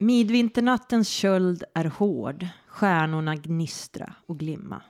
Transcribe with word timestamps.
Midvinternattens 0.00 1.08
köld 1.08 1.64
är 1.74 1.84
hård, 1.84 2.46
stjärnorna 2.66 3.36
gnistra 3.36 4.14
och 4.26 4.38
glimma. 4.38 4.82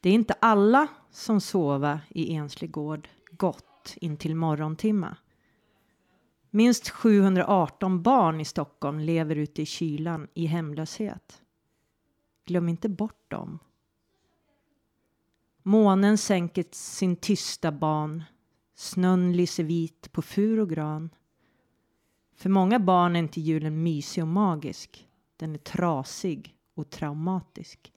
Det 0.00 0.08
är 0.08 0.14
inte 0.14 0.34
alla 0.40 0.88
som 1.10 1.40
sova 1.40 2.00
i 2.08 2.34
enslig 2.34 2.70
gård 2.70 3.08
gott 3.30 3.94
intill 3.96 4.36
morgontimma. 4.36 5.16
Minst 6.50 6.88
718 6.88 8.02
barn 8.02 8.40
i 8.40 8.44
Stockholm 8.44 8.98
lever 9.00 9.36
ute 9.36 9.62
i 9.62 9.66
kylan 9.66 10.28
i 10.34 10.46
hemlöshet. 10.46 11.42
Glöm 12.44 12.68
inte 12.68 12.88
bort 12.88 13.30
dem. 13.30 13.58
Månen 15.62 16.18
sänker 16.18 16.64
sin 16.70 17.16
tysta 17.16 17.72
ban. 17.72 18.22
Snön 18.74 19.36
lyser 19.36 19.64
vit 19.64 20.12
på 20.12 20.22
fur 20.22 20.60
och 20.60 20.70
gran. 20.70 21.10
För 22.42 22.50
många 22.50 22.78
barn 22.78 23.16
är 23.16 23.20
inte 23.20 23.40
julen 23.40 23.82
mysig 23.82 24.22
och 24.22 24.28
magisk. 24.28 25.08
Den 25.36 25.54
är 25.54 25.58
trasig 25.58 26.56
och 26.74 26.90
traumatisk. 26.90 27.92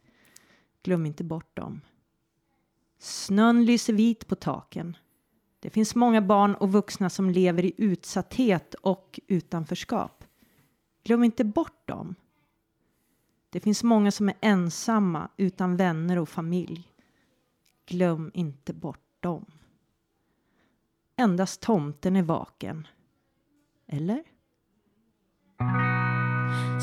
Glöm 0.84 1.06
inte 1.06 1.24
bort 1.24 1.56
dem. 1.56 1.82
Snön 3.00 3.66
lyser 3.66 3.94
vit 3.94 4.28
på 4.28 4.36
taken. 4.36 4.98
Det 5.60 5.70
finns 5.70 5.96
många 5.96 6.22
barn 6.22 6.56
och 6.56 6.72
vuxna 6.72 7.10
som 7.10 7.30
lever 7.30 7.66
i 7.66 7.74
utsatthet 7.78 8.74
och 8.74 9.20
utanförskap. 9.28 10.24
Glöm 11.04 11.24
inte 11.24 11.44
bort 11.44 11.88
dem. 11.88 12.16
Det 13.50 13.60
finns 13.60 13.84
många 13.84 14.12
som 14.12 14.30
är 14.30 14.36
ensamma 14.42 15.30
utan 15.38 15.78
vänner 15.78 16.18
och 16.18 16.30
familj. 16.30 16.92
Glöm 17.86 18.32
inte 18.34 18.74
bort 18.74 19.18
dem. 19.20 19.46
Endast 21.16 21.62
tomten 21.62 22.16
är 22.16 22.24
vaken. 22.24 22.88
Eller? 23.88 24.35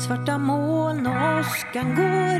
Svarta 0.07 0.37
moln 0.37 1.07
och 1.07 1.39
åskan 1.39 1.95
går. 1.95 2.39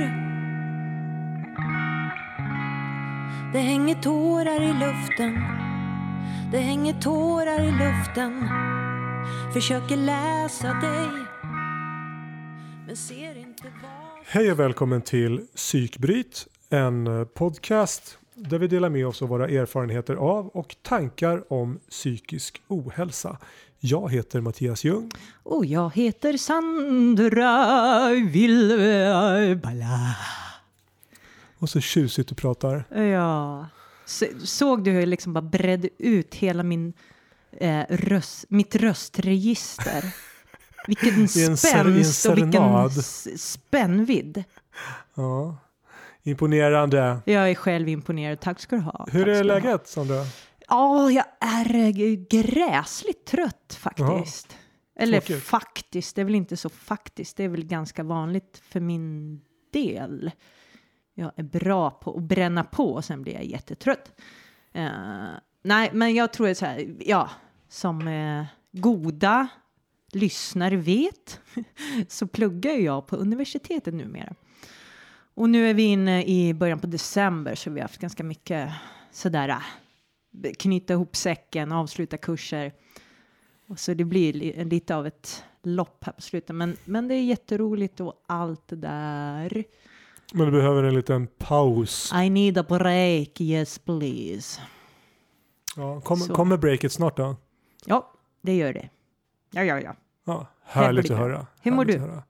Det 3.53 3.59
hänger 3.59 3.95
tårar 3.95 4.62
i 4.62 4.73
luften. 4.73 5.34
Det 6.52 6.58
hänger 6.58 6.94
tårar 6.94 7.62
i 7.62 7.72
luften. 7.72 8.50
Försöker 9.53 9.98
läsa 9.98 10.67
dig 10.67 11.09
Men 12.88 12.95
ser 12.95 13.38
inte 13.38 13.64
var... 13.64 14.23
Hej 14.25 14.52
och 14.52 14.59
välkommen 14.59 15.02
till 15.02 15.47
Psykbryt, 15.56 16.47
en 16.70 17.28
podcast 17.34 18.18
där 18.36 18.59
vi 18.59 18.68
delar 18.68 18.90
med 18.90 19.08
oss 19.08 19.22
av 19.22 19.28
våra 19.30 19.47
erfarenheter 19.47 20.16
av 20.16 20.47
och 20.47 20.75
tankar 20.81 21.53
om 21.53 21.80
psykisk 21.90 22.62
ohälsa. 22.68 23.38
Jag 23.86 24.12
heter 24.12 24.42
Mattias 24.42 24.84
Ljung. 24.84 25.12
Och 25.44 25.66
jag 25.66 25.94
heter 25.95 26.38
Sandra 26.38 28.09
Wilbala. 28.31 30.16
Och 31.59 31.70
så 31.70 31.80
tjusigt 31.81 32.30
du 32.30 32.36
pratar. 32.36 32.84
Ja. 33.02 33.67
Så- 34.06 34.25
Såg 34.44 34.84
du 34.84 34.92
hur 34.92 35.00
jag 35.00 35.09
liksom 35.09 35.34
bara 35.34 35.42
bredde 35.42 35.90
ut 35.98 36.36
hela 36.36 36.64
min 36.64 36.94
eh, 37.52 37.81
röst, 37.90 38.45
mitt 38.50 38.75
röstregister? 38.75 40.06
Vilken 40.88 41.28
spänst 41.28 41.75
och 41.75 41.88
vilken 41.88 42.03
serenad. 42.52 42.92
s- 42.97 43.52
spännvid. 43.52 44.44
Ja. 45.16 45.58
Imponerande. 46.23 47.18
Jag 47.25 47.50
är 47.52 47.56
själv 47.56 47.90
imponerad. 47.90 48.40
Tack 48.40 48.59
ska 48.59 48.75
du 48.75 48.81
ha. 48.81 49.08
Hur 49.12 49.25
Tack 49.25 49.36
är 49.36 49.44
läget 49.44 49.88
Sandra? 49.88 50.25
Ja, 50.73 51.11
jag 51.11 51.25
är 51.39 51.75
eh, 51.75 52.16
gräsligt 52.29 53.25
trött 53.25 53.77
faktiskt. 53.79 54.57
Eller 54.95 55.19
tråkigt. 55.19 55.43
faktiskt, 55.43 56.16
det 56.16 56.21
är 56.21 56.25
väl 56.25 56.35
inte 56.35 56.57
så 56.57 56.69
faktiskt. 56.69 57.38
Det 57.38 57.43
är 57.43 57.49
väl 57.49 57.66
ganska 57.66 58.03
vanligt 58.03 58.61
för 58.69 58.79
min 58.79 59.41
del. 59.71 60.31
Jag 61.13 61.31
är 61.35 61.44
bra 61.44 61.91
på 61.91 62.17
att 62.17 62.23
bränna 62.23 62.63
på 62.63 62.94
och 62.94 63.05
sen 63.05 63.21
blir 63.21 63.33
jag 63.33 63.45
jättetrött. 63.45 64.22
Eh, 64.72 64.89
nej, 65.63 65.89
men 65.94 66.13
jag 66.13 66.33
tror 66.33 66.50
att 66.50 66.57
så 66.57 66.66
här, 66.66 66.95
ja, 67.00 67.29
som 67.67 68.07
eh, 68.07 68.45
goda 68.72 69.47
lyssnare 70.12 70.75
vet 70.75 71.39
så 72.07 72.28
pluggar 72.28 72.73
jag 72.73 73.07
på 73.07 73.16
universitetet 73.16 73.94
numera. 73.94 74.35
Och 75.33 75.50
nu 75.50 75.69
är 75.69 75.73
vi 75.73 75.83
inne 75.83 76.23
i 76.23 76.53
början 76.53 76.79
på 76.79 76.88
december 76.88 77.56
så 77.56 77.69
vi 77.69 77.79
har 77.79 77.88
haft 77.88 78.01
ganska 78.01 78.23
mycket 78.23 78.72
sådär 79.12 79.57
knyta 80.59 80.94
ihop 80.94 81.16
säcken, 81.16 81.71
avsluta 81.71 82.17
kurser. 82.17 82.73
Och 83.67 83.79
så 83.79 83.94
det 83.94 84.03
blir 84.05 84.33
li- 84.33 84.63
lite 84.66 84.95
av 84.95 85.07
ett 85.07 85.44
lopp 85.63 86.03
här 86.05 86.13
på 86.13 86.21
slutet. 86.21 86.55
Men, 86.55 86.77
men 86.85 87.07
det 87.07 87.16
är 87.16 87.23
jätteroligt 87.23 87.99
och 87.99 88.23
allt 88.27 88.67
det 88.67 88.75
där. 88.75 89.63
Men 90.33 90.45
du 90.45 90.51
behöver 90.51 90.83
en 90.83 90.94
liten 90.95 91.27
paus. 91.27 92.13
I 92.23 92.29
need 92.29 92.57
a 92.57 92.66
break, 92.69 93.41
yes 93.41 93.79
please. 93.79 94.61
Ja, 95.75 96.01
kom, 96.01 96.19
kommer 96.19 96.57
breaket 96.57 96.91
snart 96.91 97.17
då? 97.17 97.35
Ja, 97.85 98.13
det 98.41 98.55
gör 98.55 98.73
det. 98.73 98.89
Ja, 99.51 99.63
ja, 99.63 99.79
ja. 99.81 99.95
Ja, 100.25 100.47
härligt 100.63 101.11
att 101.11 101.17
höra. 101.17 101.47
Hur 101.61 101.71
mår 101.71 101.85
du? 101.85 102.21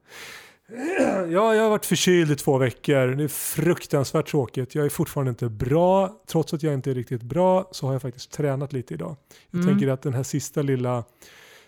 Ja, 1.32 1.56
jag 1.56 1.64
har 1.64 1.70
varit 1.70 1.86
förkyld 1.86 2.32
i 2.32 2.36
två 2.36 2.58
veckor. 2.58 3.08
Det 3.08 3.24
är 3.24 3.28
fruktansvärt 3.28 4.28
tråkigt. 4.28 4.76
Jag 4.76 4.86
är 4.86 4.90
fortfarande 4.90 5.30
inte 5.30 5.50
bra. 5.50 6.22
Trots 6.28 6.54
att 6.54 6.64
jag 6.64 6.74
inte 6.74 6.92
är 6.92 6.96
riktigt 6.96 7.22
bra 7.24 7.70
så 7.72 7.86
har 7.86 7.94
jag 7.94 8.02
faktiskt 8.02 8.32
tränat 8.32 8.74
lite 8.74 8.94
idag. 8.94 9.16
Jag 9.52 9.62
Mm. 9.62 9.74
tänker 9.74 9.94
att 9.94 10.02
den 10.02 10.14
här 10.14 10.24
sista 10.24 10.62
lilla 10.62 11.04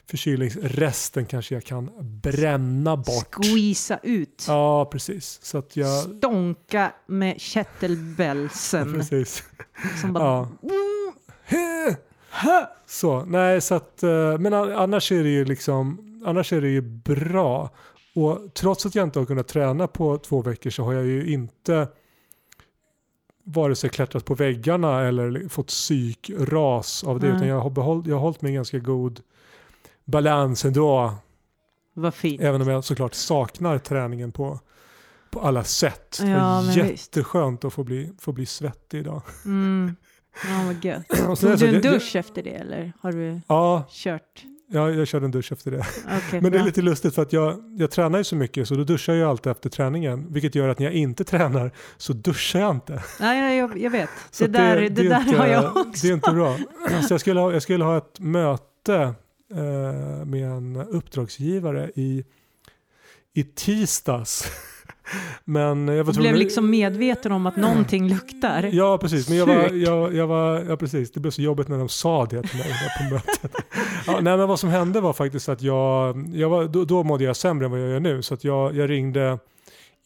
förkylningsresten 0.10 1.26
kanske 1.26 1.54
jag 1.56 1.64
kan 1.64 1.90
bränna 2.22 2.98
bort. 2.98 3.36
Squeeza 3.36 4.00
ut. 4.04 4.46
Ja, 4.48 4.86
precis. 4.92 5.40
Så 5.42 5.58
att 5.58 5.76
jag... 5.78 6.04
Stånka 6.04 6.92
med 7.08 7.42
kettlebellsen. 7.42 8.94
Precis. 8.94 9.44
som 10.02 10.14
bara... 10.14 10.48
Ja. 12.46 12.72
Så, 12.88 13.26
nej, 13.26 13.62
så 13.62 13.76
att, 13.76 14.04
eh, 14.04 14.38
men 14.40 14.54
annars 14.54 15.12
är 15.12 15.24
det 15.24 15.30
ju 15.30 15.46
liksom, 15.46 15.98
annars 16.26 16.54
är 16.54 16.62
det 16.62 16.70
ju 16.70 16.82
bra. 16.82 17.70
Och 18.16 18.40
trots 18.54 18.86
att 18.86 18.96
jag 18.96 19.04
inte 19.04 19.20
har 19.20 19.26
kunnat 19.26 19.48
träna 19.48 19.88
på 19.88 20.18
två 20.18 20.42
veckor 20.42 20.70
så 20.70 20.84
har 20.84 20.94
jag 20.94 21.06
ju 21.06 21.34
inte 21.34 21.88
vare 23.44 23.76
sig 23.76 23.90
klättrat 23.90 24.26
på 24.26 24.36
väggarna 24.36 25.02
eller 25.02 25.50
fått 25.50 25.68
psykras 25.68 27.04
av 27.04 27.20
det. 27.20 27.28
Nej. 27.28 27.36
Utan 27.36 27.48
jag 27.48 27.60
har, 27.62 27.70
behållit, 27.70 28.08
jag 28.08 28.16
har 28.16 28.22
hållit 28.22 28.42
mig 28.42 28.52
i 28.52 28.56
ganska 28.56 28.80
god 28.80 29.22
balans 30.06 30.66
ändå. 30.66 31.14
Vad 31.94 32.14
fint. 32.14 32.42
Även 32.42 32.62
om 32.62 32.68
jag 32.68 32.84
såklart 32.84 33.14
saknar 33.14 33.78
träningen 33.78 34.32
på, 34.32 34.60
på 35.30 35.40
alla 35.40 35.64
sätt. 35.64 36.18
det 36.22 36.30
Ja, 36.30 36.40
var 36.40 36.62
men 36.62 36.66
visst. 36.76 36.78
jätteskönt 37.18 37.66
att 37.66 37.74
få 37.74 37.84
bli, 37.84 38.12
få 38.20 38.32
bli 38.32 38.46
svettig 38.46 39.00
idag. 39.00 39.22
Mm. 39.46 39.96
Ja, 40.44 40.64
vad 40.66 40.86
gött. 40.86 41.08
Det 41.10 41.36
Tog 41.36 41.38
du 41.60 41.68
en 41.68 41.76
att 41.78 41.84
jag- 41.84 41.94
dusch 41.94 42.16
efter 42.16 42.44
det 42.44 42.50
eller 42.56 42.94
har 43.02 43.12
du 43.12 43.42
Ja, 43.48 43.84
kört? 43.90 44.44
Ja, 44.68 44.92
jag 44.92 45.08
körde 45.08 45.26
en 45.26 45.32
dusch 45.32 45.52
efter 45.52 45.72
det. 45.72 45.86
Okej, 46.18 46.42
Men 46.42 46.52
det 46.52 46.58
är 46.58 46.64
lite 46.64 46.82
lustigt 46.82 47.16
för 47.16 47.22
att 47.22 47.34
jag, 47.34 47.76
jag 47.78 47.92
tränar 47.92 48.18
ju 48.18 48.24
så 48.24 48.36
mycket 48.36 48.68
så 48.68 48.76
då 48.76 48.84
duschar 48.84 49.14
jag 49.14 49.30
alltid 49.30 49.52
efter 49.52 49.70
träningen. 49.70 50.34
Vilket 50.34 50.56
gör 50.56 50.70
att 50.70 50.80
när 50.80 50.86
jag 50.86 50.94
inte 50.94 51.24
tränar 51.24 51.72
så 51.98 52.14
duschar 52.14 52.60
jag 52.60 52.72
inte. 52.72 53.04
Nej, 53.20 53.42
nej, 53.42 53.58
jag, 53.58 53.78
jag 53.78 53.92
vet. 53.92 54.10
Så 54.32 54.44
det 54.44 54.50
där, 54.50 54.76
det, 54.76 54.86
är 54.86 55.10
där 55.10 55.22
inte, 55.22 55.38
har 55.38 55.48
jag 55.48 55.78
också. 55.78 56.08
Det 56.08 56.10
är 56.10 56.14
inte 56.14 56.32
bra. 56.32 56.58
Så 57.08 57.14
jag 57.14 57.22
skulle 57.22 57.40
ha, 57.40 57.54
jag 57.54 57.62
skulle 57.62 57.84
ha 57.84 57.98
ett 57.98 58.20
möte 58.20 59.14
eh, 59.54 60.26
med 60.26 60.50
en 60.50 60.76
uppdragsgivare 60.76 61.92
i, 61.96 62.26
i 63.34 63.44
tisdags. 63.44 64.52
Men 65.46 65.88
jag 65.88 66.04
var 66.04 66.14
tvungen- 66.14 66.32
blev 66.32 66.36
liksom 66.36 66.70
medveten 66.70 67.32
om 67.32 67.46
att 67.46 67.56
någonting 67.56 68.08
luktar. 68.10 68.64
Ja, 68.74 68.98
precis. 68.98 69.30
Men 69.30 69.38
jag 69.38 69.46
var, 69.46 69.70
jag, 69.74 70.16
jag 70.16 70.28
var, 70.28 70.60
ja, 70.70 70.78
precis. 70.78 71.12
Det 71.12 71.20
blev 71.20 71.32
så 71.32 71.42
jobbigt 71.42 71.68
när 71.68 71.78
de 71.78 71.90
sa 71.90 72.26
det 72.26 72.42
till 72.44 72.60
mig 72.60 72.74
på 72.98 73.14
mötet. 73.14 73.52
Ja, 74.08 74.20
nej, 74.22 74.38
men 74.38 74.48
vad 74.48 74.60
som 74.60 74.70
hände 74.70 75.02
var 75.02 75.14
faktiskt 75.14 75.50
att 75.50 75.62
jag, 75.62 76.26
jag 76.34 76.50
var, 76.50 76.66
då, 76.66 76.86
då 76.86 77.04
mådde 77.04 77.24
jag 77.24 77.36
sämre 77.36 77.66
än 77.66 77.72
vad 77.72 77.80
jag 77.82 77.90
gör 77.90 78.00
nu. 78.00 78.22
Så 78.22 78.34
att 78.34 78.44
jag, 78.44 78.76
jag 78.76 78.90
ringde 78.90 79.40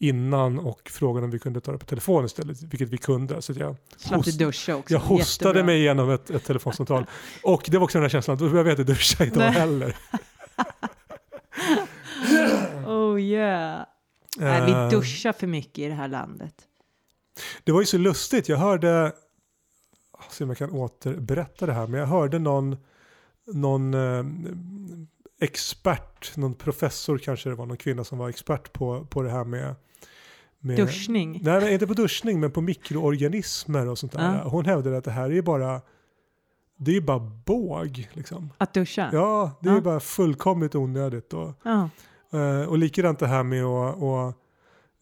innan 0.02 0.58
och 0.58 0.80
frågade 0.90 1.24
om 1.24 1.30
vi 1.30 1.38
kunde 1.38 1.60
ta 1.60 1.72
det 1.72 1.78
på 1.78 1.84
telefon 1.86 2.24
istället, 2.24 2.62
vilket 2.62 2.88
vi 2.88 2.98
kunde. 2.98 3.42
Så 3.42 3.52
jag, 3.52 3.76
host- 4.10 4.68
jag 4.88 4.98
hostade 5.00 5.48
Jättebra. 5.50 5.64
mig 5.64 5.78
igenom 5.80 6.10
ett, 6.10 6.30
ett 6.30 6.44
telefonsamtal. 6.44 7.06
Och 7.42 7.62
det 7.66 7.78
var 7.78 7.84
också 7.84 7.98
den 7.98 8.02
här 8.04 8.08
känslan 8.08 8.36
då 8.36 8.48
behöver 8.48 8.70
jag 8.70 8.78
inte 8.80 8.92
duscha 8.92 9.24
idag 9.24 9.38
Nej. 9.38 9.50
heller. 9.52 9.96
Oh 12.86 13.20
yeah. 13.20 13.80
Nej, 14.40 14.66
vi 14.66 14.72
Eh, 14.72 14.88
duschar 14.90 15.32
för 15.32 15.46
mycket 15.46 15.78
i 15.78 15.86
det 15.88 15.94
här 15.94 16.08
landet. 16.08 16.54
Det 17.64 17.72
var 17.72 17.80
ju 17.80 17.86
så 17.86 17.98
lustigt. 17.98 18.48
Jag 18.48 18.56
hörde, 18.58 19.12
se 20.30 20.44
om 20.44 20.50
jag 20.50 20.56
kan 20.58 20.70
återberätta 20.70 21.66
det 21.66 21.72
här, 21.72 21.86
men 21.86 22.00
jag 22.00 22.06
hörde 22.06 22.38
någon, 22.38 22.76
någon 23.46 23.94
eh, 23.94 24.24
expert, 25.40 26.36
någon 26.36 26.54
professor 26.54 27.18
kanske 27.18 27.48
det 27.48 27.54
var, 27.54 27.66
någon 27.66 27.76
kvinna 27.76 28.04
som 28.04 28.18
var 28.18 28.28
expert 28.28 28.72
på, 28.72 29.04
på 29.10 29.22
det 29.22 29.30
här 29.30 29.44
med, 29.44 29.74
med 30.58 30.76
Duschning. 30.76 31.40
Nej, 31.42 31.60
men 31.60 31.72
inte 31.72 31.86
på 31.86 31.94
duschning, 31.94 32.40
men 32.40 32.50
på 32.50 32.60
mikroorganismer 32.60 33.88
och 33.88 33.98
sånt 33.98 34.12
där. 34.12 34.34
Ja. 34.34 34.48
Hon 34.48 34.64
hävdade 34.64 34.96
att 34.98 35.04
det 35.04 35.10
här 35.10 35.32
är 35.32 35.42
bara 35.42 35.80
det 36.76 36.96
är 36.96 37.00
bara 37.00 37.18
båg. 37.46 38.08
Liksom. 38.12 38.52
Att 38.58 38.74
duscha? 38.74 39.10
Ja, 39.12 39.58
det 39.60 39.68
är 39.68 39.74
Ja. 39.74 39.80
bara 39.80 40.00
fullkomligt 40.00 40.74
onödigt. 40.74 41.32
Och, 41.34 41.52
Ja. 41.62 41.88
Eh, 42.32 42.68
och 42.68 42.78
likadant 42.78 43.18
det 43.18 43.26
här 43.26 43.42
med 43.42 43.64
att, 43.64 44.02
att 44.02 44.34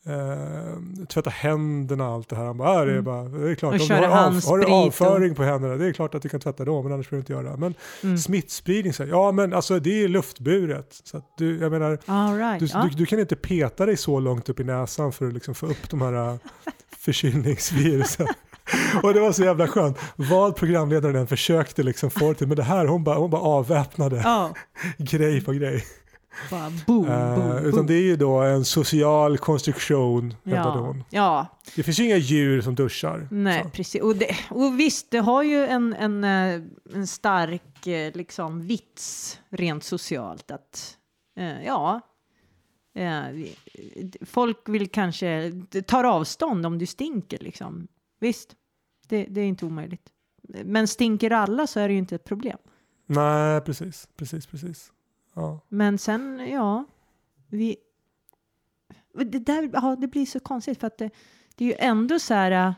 eh, 0.06 1.04
tvätta 1.08 1.30
händerna 1.30 2.08
och 2.08 2.14
allt 2.14 2.28
det 2.28 2.36
här. 2.36 2.44
Han 2.44 2.56
bara, 2.58 2.68
ah, 2.68 2.84
det, 2.84 2.90
är 2.90 2.98
Mm. 2.98 3.04
bara, 3.04 3.22
det 3.24 3.50
är 3.50 3.54
klart, 3.54 3.74
Och 3.74 3.80
om 3.80 3.86
du 3.88 3.94
har, 3.94 4.02
av, 4.26 4.44
har 4.46 4.58
du 4.58 4.64
och- 4.64 4.72
avföring 4.86 5.34
på 5.34 5.42
händerna, 5.42 5.74
det 5.76 5.86
är 5.86 5.92
klart 5.92 6.14
att 6.14 6.22
du 6.22 6.28
kan 6.28 6.40
tvätta 6.40 6.64
dem, 6.64 6.84
men 6.84 6.92
annars 6.92 7.10
behöver 7.10 7.26
du 7.28 7.34
inte 7.34 7.46
göra. 7.48 7.56
Men 7.56 7.74
Mm. 8.02 8.18
smittspridning, 8.18 8.92
så 8.92 9.02
här, 9.04 9.10
ja 9.10 9.32
men 9.32 9.52
alltså 9.54 9.78
det 9.80 10.04
är 10.04 10.08
luftburet. 10.08 11.00
Så 11.04 11.22
du, 11.38 11.58
jag 11.58 11.72
menar, 11.72 11.90
right. 12.38 12.60
du, 12.60 12.66
ja. 12.66 12.88
du, 12.90 12.96
du 12.96 13.06
kan 13.06 13.20
inte 13.20 13.36
peta 13.36 13.86
dig 13.86 13.96
så 13.96 14.20
långt 14.20 14.48
upp 14.48 14.60
i 14.60 14.64
näsan 14.64 15.12
för 15.12 15.26
att 15.26 15.32
liksom 15.32 15.54
få 15.54 15.66
upp 15.66 15.90
de 15.90 16.00
här 16.02 16.12
äh, 16.32 16.34
förkylningsvirusen. 16.98 18.26
Och 19.02 19.14
det 19.14 19.20
var 19.20 19.32
så 19.32 19.42
jävla 19.44 19.66
skönt. 19.68 19.98
Vad 20.16 20.56
programledaren 20.56 21.16
än 21.16 21.26
försökte 21.26 21.82
liksom 21.82 22.10
få 22.10 22.28
det 22.28 22.34
till, 22.34 22.46
men 22.48 22.56
det 22.56 22.62
här, 22.62 22.86
hon 22.86 23.04
bara, 23.04 23.16
hon 23.16 23.30
bara 23.30 23.42
avväpnade 23.42 24.20
Ja, 24.24 24.50
grej 24.98 25.40
på 25.44 25.52
grej. 25.52 25.84
Bara 26.50 26.72
boom, 26.86 27.06
Eh, 27.08 27.34
boom, 27.34 27.56
utan 27.58 27.70
boom. 27.70 27.86
det 27.86 27.94
är 27.94 28.02
ju 28.02 28.16
då 28.16 28.40
en 28.40 28.64
social 28.64 29.38
konstruktion, 29.38 30.34
hävdade 30.44 30.78
ja. 30.78 30.86
hon. 30.86 31.04
ja, 31.10 31.46
Det 31.76 31.82
finns 31.82 31.98
ju 32.00 32.04
inga 32.04 32.16
djur 32.16 32.60
som 32.60 32.74
duschar. 32.74 33.28
nej, 33.30 33.62
Så. 33.64 33.70
precis. 33.70 34.02
Och, 34.02 34.16
det, 34.16 34.36
och 34.50 34.80
visst, 34.80 35.10
det 35.10 35.18
har 35.18 35.42
ju 35.42 35.66
en, 35.66 35.94
en, 35.94 36.24
eh, 36.24 36.60
en 36.94 37.06
stark 37.06 37.86
eh, 37.86 38.12
liksom, 38.14 38.60
vits 38.66 39.40
rent 39.50 39.84
socialt 39.84 40.50
att, 40.50 40.96
eh, 41.36 41.62
ja, 41.64 42.00
eh, 42.94 43.46
folk 44.26 44.58
vill 44.68 44.88
kanske, 44.90 45.52
tar 45.86 46.04
avstånd 46.04 46.66
om 46.66 46.78
du 46.78 46.86
stinker 46.86 47.38
liksom. 47.38 47.88
Visst, 48.20 48.56
det, 49.08 49.24
det 49.24 49.40
är 49.40 49.44
inte 49.46 49.66
omöjligt. 49.66 50.08
Men 50.64 50.88
stinker 50.88 51.30
alla 51.30 51.66
så 51.66 51.80
är 51.80 51.88
det 51.88 51.92
ju 51.92 51.98
inte 51.98 52.14
ett 52.14 52.24
problem. 52.24 52.58
Nej, 53.06 53.60
precis, 53.60 54.08
precis, 54.16 54.46
precis. 54.46 54.92
Ja. 55.38 55.60
Men 55.68 55.98
sen, 55.98 56.48
ja, 56.52 56.84
vi... 57.48 57.76
Det, 59.14 59.38
där, 59.38 59.70
ja, 59.72 59.96
det 60.00 60.06
blir 60.06 60.26
så 60.26 60.40
konstigt 60.40 60.80
för 60.80 60.86
att 60.86 60.98
det, 60.98 61.10
det 61.56 61.64
är 61.64 61.68
ju 61.68 61.74
ändå 61.78 62.18
så 62.18 62.34
här, 62.34 62.68
äh, 62.68 62.72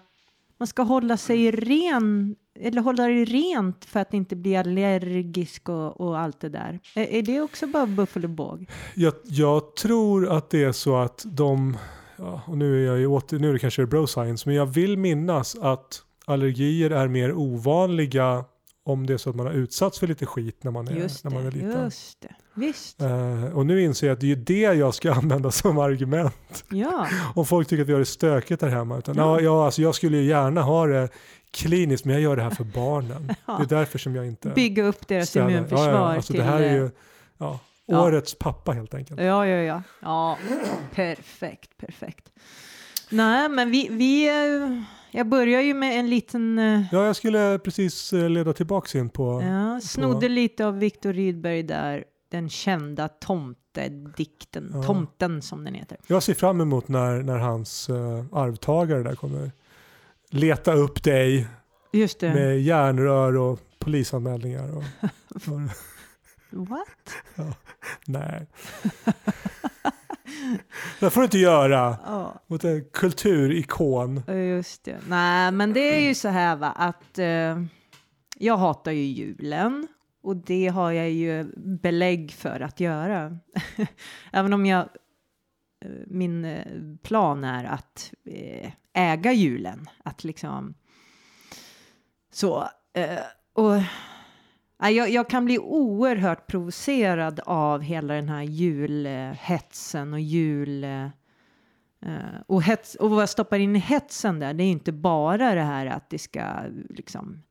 man 0.59 0.67
ska 0.67 0.83
hålla 0.83 1.17
sig 1.17 1.51
ren, 1.51 2.37
eller 2.55 2.81
hålla 2.83 3.07
det 3.07 3.25
rent 3.25 3.85
för 3.85 4.01
att 4.01 4.15
inte 4.15 4.37
bli 4.37 4.57
allergisk 4.57 5.69
och, 5.69 6.01
och 6.01 6.19
allt 6.19 6.41
det 6.41 6.49
där. 6.49 6.81
Är, 6.95 7.05
är 7.05 7.23
det 7.23 7.41
också 7.41 7.67
bara 7.67 7.87
buffel 7.87 8.25
och 8.25 8.31
båg? 8.31 8.71
Jag, 8.95 9.15
jag 9.25 9.77
tror 9.77 10.29
att 10.29 10.51
det 10.51 10.65
är 10.65 10.73
så 10.73 10.97
att 10.97 11.25
de, 11.27 11.77
ja, 12.17 12.43
och 12.47 12.59
nu 12.59 12.83
är, 12.83 12.87
jag 12.87 12.99
ju 12.99 13.07
åter, 13.07 13.39
nu 13.39 13.49
är 13.49 13.53
det 13.53 13.59
kanske 13.59 13.87
bro 13.87 14.07
science, 14.07 14.49
men 14.49 14.57
jag 14.57 14.67
vill 14.67 14.99
minnas 14.99 15.57
att 15.57 16.03
allergier 16.25 16.91
är 16.91 17.09
mer 17.09 17.33
ovanliga 17.33 18.45
om 18.83 19.07
det 19.07 19.13
är 19.13 19.19
så 19.19 19.31
att 19.31 19.37
man 19.37 19.47
har 19.47 19.53
utsatts 19.53 19.99
för 19.99 20.07
lite 20.07 20.27
skit 20.27 20.65
när 20.65 20.71
man 20.71 20.89
är, 20.89 20.93
Just 20.93 21.25
när 21.25 21.31
man 21.31 21.47
är 21.47 21.51
det, 21.51 21.57
liten. 21.57 21.85
just 21.85 22.21
det. 22.21 22.35
Visst, 22.61 23.01
Eh, 23.03 23.45
och 23.57 23.67
nu 23.67 23.83
inser 23.83 24.07
jag 24.07 24.15
att 24.15 24.21
det 24.21 24.27
är 24.27 24.29
ju 24.29 24.35
det 24.35 24.61
jag 24.61 24.95
ska 24.95 25.13
använda 25.21 25.51
som 25.51 25.79
argument. 25.79 26.65
ja. 26.71 27.07
Om 27.35 27.47
folk 27.47 27.69
tycker 27.69 27.83
att 27.83 27.89
vi 27.89 27.93
har 27.93 27.99
det 28.01 28.05
stökigt 28.07 28.61
där 28.61 28.69
hemma. 28.69 28.99
Utan, 28.99 29.17
Ja. 29.17 29.23
ja. 29.41 29.45
Ja, 29.45 29.65
alltså 29.65 29.83
jag 29.83 29.95
skulle 29.95 30.17
ju 30.17 30.25
gärna 30.25 30.63
ha 30.63 30.87
det 30.87 31.09
kliniskt 31.51 32.05
men 32.05 32.13
jag 32.15 32.23
gör 32.23 32.37
det 32.37 32.43
här 32.43 32.51
för 32.51 32.65
barnen. 32.75 33.35
Ja. 33.47 33.57
Det 33.57 33.75
är 33.75 33.79
därför 33.79 33.99
som 33.99 34.15
jag 34.17 34.27
inte 34.27 34.49
Bygga 34.49 34.85
upp 34.85 35.09
deras 35.09 35.29
städar. 35.29 35.51
immunförsvar 35.51 35.89
ja, 35.89 35.93
ja, 35.95 36.15
alltså 36.15 36.33
till... 36.33 36.41
Det 36.43 36.47
här 36.49 36.61
är 36.61 36.75
ju 36.75 36.91
ja, 37.39 37.59
årets 37.87 38.35
pappa 38.39 38.73
helt 38.73 38.95
enkelt. 38.95 39.21
Ja, 39.21 39.47
ja, 39.47 39.57
ja. 39.63 39.83
Ja, 40.01 40.39
perfekt, 40.95 41.71
perfekt. 41.77 42.29
Nej, 43.11 43.49
men 43.49 43.71
vi, 43.71 43.89
vi 43.91 44.29
eh, 44.29 44.83
jag 45.11 45.27
börjar 45.29 45.61
ju 45.61 45.75
med 45.75 46.01
en 46.01 46.11
liten, 46.11 46.59
eh, 46.59 46.83
Ja, 46.93 47.07
jag 47.07 47.17
skulle 47.17 47.59
precis 47.59 48.13
leda 48.13 48.53
tillbaks 48.53 48.95
in 48.95 49.09
på... 49.09 49.43
ja, 49.43 49.81
snodde 49.81 50.29
lite 50.29 50.67
av 50.67 50.79
Viktor 50.79 51.13
Rydberg 51.13 51.63
där, 51.63 52.05
den 52.31 52.49
kända 52.51 53.09
tomtedikten, 53.09 54.71
Ja. 54.75 54.83
tomten 54.83 55.43
som 55.43 55.65
den 55.65 55.75
heter. 55.75 55.99
Jag 56.07 56.23
ser 56.23 56.35
fram 56.35 56.61
emot 56.61 56.89
när, 56.89 57.23
när 57.23 57.39
hans 57.39 57.91
uh, 57.91 58.25
arvtagare 58.33 59.03
där 59.03 59.15
kommer 59.15 59.53
leta 60.31 60.73
upp 60.73 61.03
dig 61.03 61.49
Just 61.93 62.21
det. 62.21 62.35
med 62.35 62.61
järnrör 62.63 63.37
och 63.37 63.61
polisanmälningar. 63.79 64.77
Och, 64.77 64.83
What? 66.51 66.89
nej. 68.07 68.47
det 71.01 71.11
får 71.11 71.21
du 71.21 71.25
inte 71.25 71.39
göra 71.39 71.97
Ja, 72.07 72.43
mot 72.47 72.65
en 72.65 72.85
kulturikon. 72.93 74.23
just 74.29 74.85
det. 74.85 74.99
Nej, 75.09 75.53
men 75.53 75.73
det 75.73 75.81
är 75.97 76.09
ju 76.09 76.15
så 76.15 76.29
här 76.29 76.57
va, 76.57 76.67
att 76.77 77.19
eh, 77.19 77.63
jag 78.39 78.57
hatar 78.57 78.93
ju 78.93 79.03
julen 79.03 79.89
och 80.23 80.37
det 80.37 80.69
har 80.69 80.91
jag 80.91 81.11
ju 81.11 81.53
belägg 81.57 82.33
för 82.33 82.61
att 82.61 82.81
göra. 82.81 83.39
Även 84.33 84.53
om 84.53 84.67
jag, 84.67 84.89
eh, 85.81 85.91
min 86.07 86.45
eh, 86.45 86.65
plan 87.03 87.45
är 87.45 87.65
att 87.65 88.13
eh, 88.25 88.73
äga 88.93 89.33
julen, 89.33 89.89
att 90.05 90.25
liksom 90.25 90.75
så. 92.33 92.69
Och 93.53 93.77
jag, 94.79 95.11
jag 95.11 95.31
kan 95.31 95.45
bli 95.45 95.59
oerhört 95.59 96.47
provocerad 96.47 97.41
av 97.47 97.81
hela 97.81 98.15
den 98.15 98.29
här 98.29 98.43
julhetsen 98.43 100.13
och 100.13 100.21
jul... 100.21 100.87
och, 102.47 102.63
hets, 102.63 102.95
och 102.95 103.11
vad 103.11 103.23
jag 103.23 103.29
stoppar 103.29 103.59
in 103.59 103.77
i 103.77 103.79
hetsen 103.79 104.39
där, 104.39 104.55
det 104.55 104.65
är 104.65 104.71
inte 104.71 104.93
bara 104.93 105.55
det 105.55 105.63
här 105.63 105.87
att 105.87 106.11
det 106.11 106.19
ska 106.19 106.63
liksom 106.89 107.43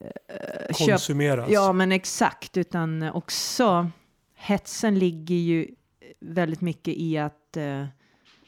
uh, 0.00 0.74
köpa 0.74 0.92
Konsumeras. 0.92 1.50
Ja, 1.50 1.72
men 1.72 1.92
exakt, 1.92 2.56
utan 2.56 3.02
också 3.02 3.90
hetsen 4.34 4.98
ligger 4.98 5.34
ju 5.34 5.74
väldigt 6.20 6.60
mycket 6.60 6.94
i 6.96 7.18
att 7.18 7.56
eh, 7.56 7.86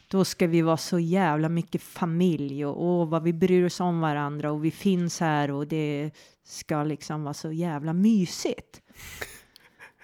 då 0.09 0.25
ska 0.25 0.47
vi 0.47 0.63
vara 0.63 0.77
så 0.77 0.99
jävla 0.99 1.49
mycket 1.49 1.83
familj 1.83 2.67
och 2.67 2.85
åh, 2.85 3.09
vad 3.09 3.23
vi 3.23 3.33
bryr 3.33 3.67
oss 3.67 3.81
om 3.81 4.01
varandra 4.01 4.53
och 4.53 4.65
vi 4.65 4.71
finns 4.71 5.21
här 5.21 5.51
och 5.51 5.67
det 5.67 6.11
ska 6.45 6.85
liksom 6.85 7.23
vara 7.23 7.35
så 7.35 7.53
jävla 7.53 7.93
mysigt. 7.93 8.81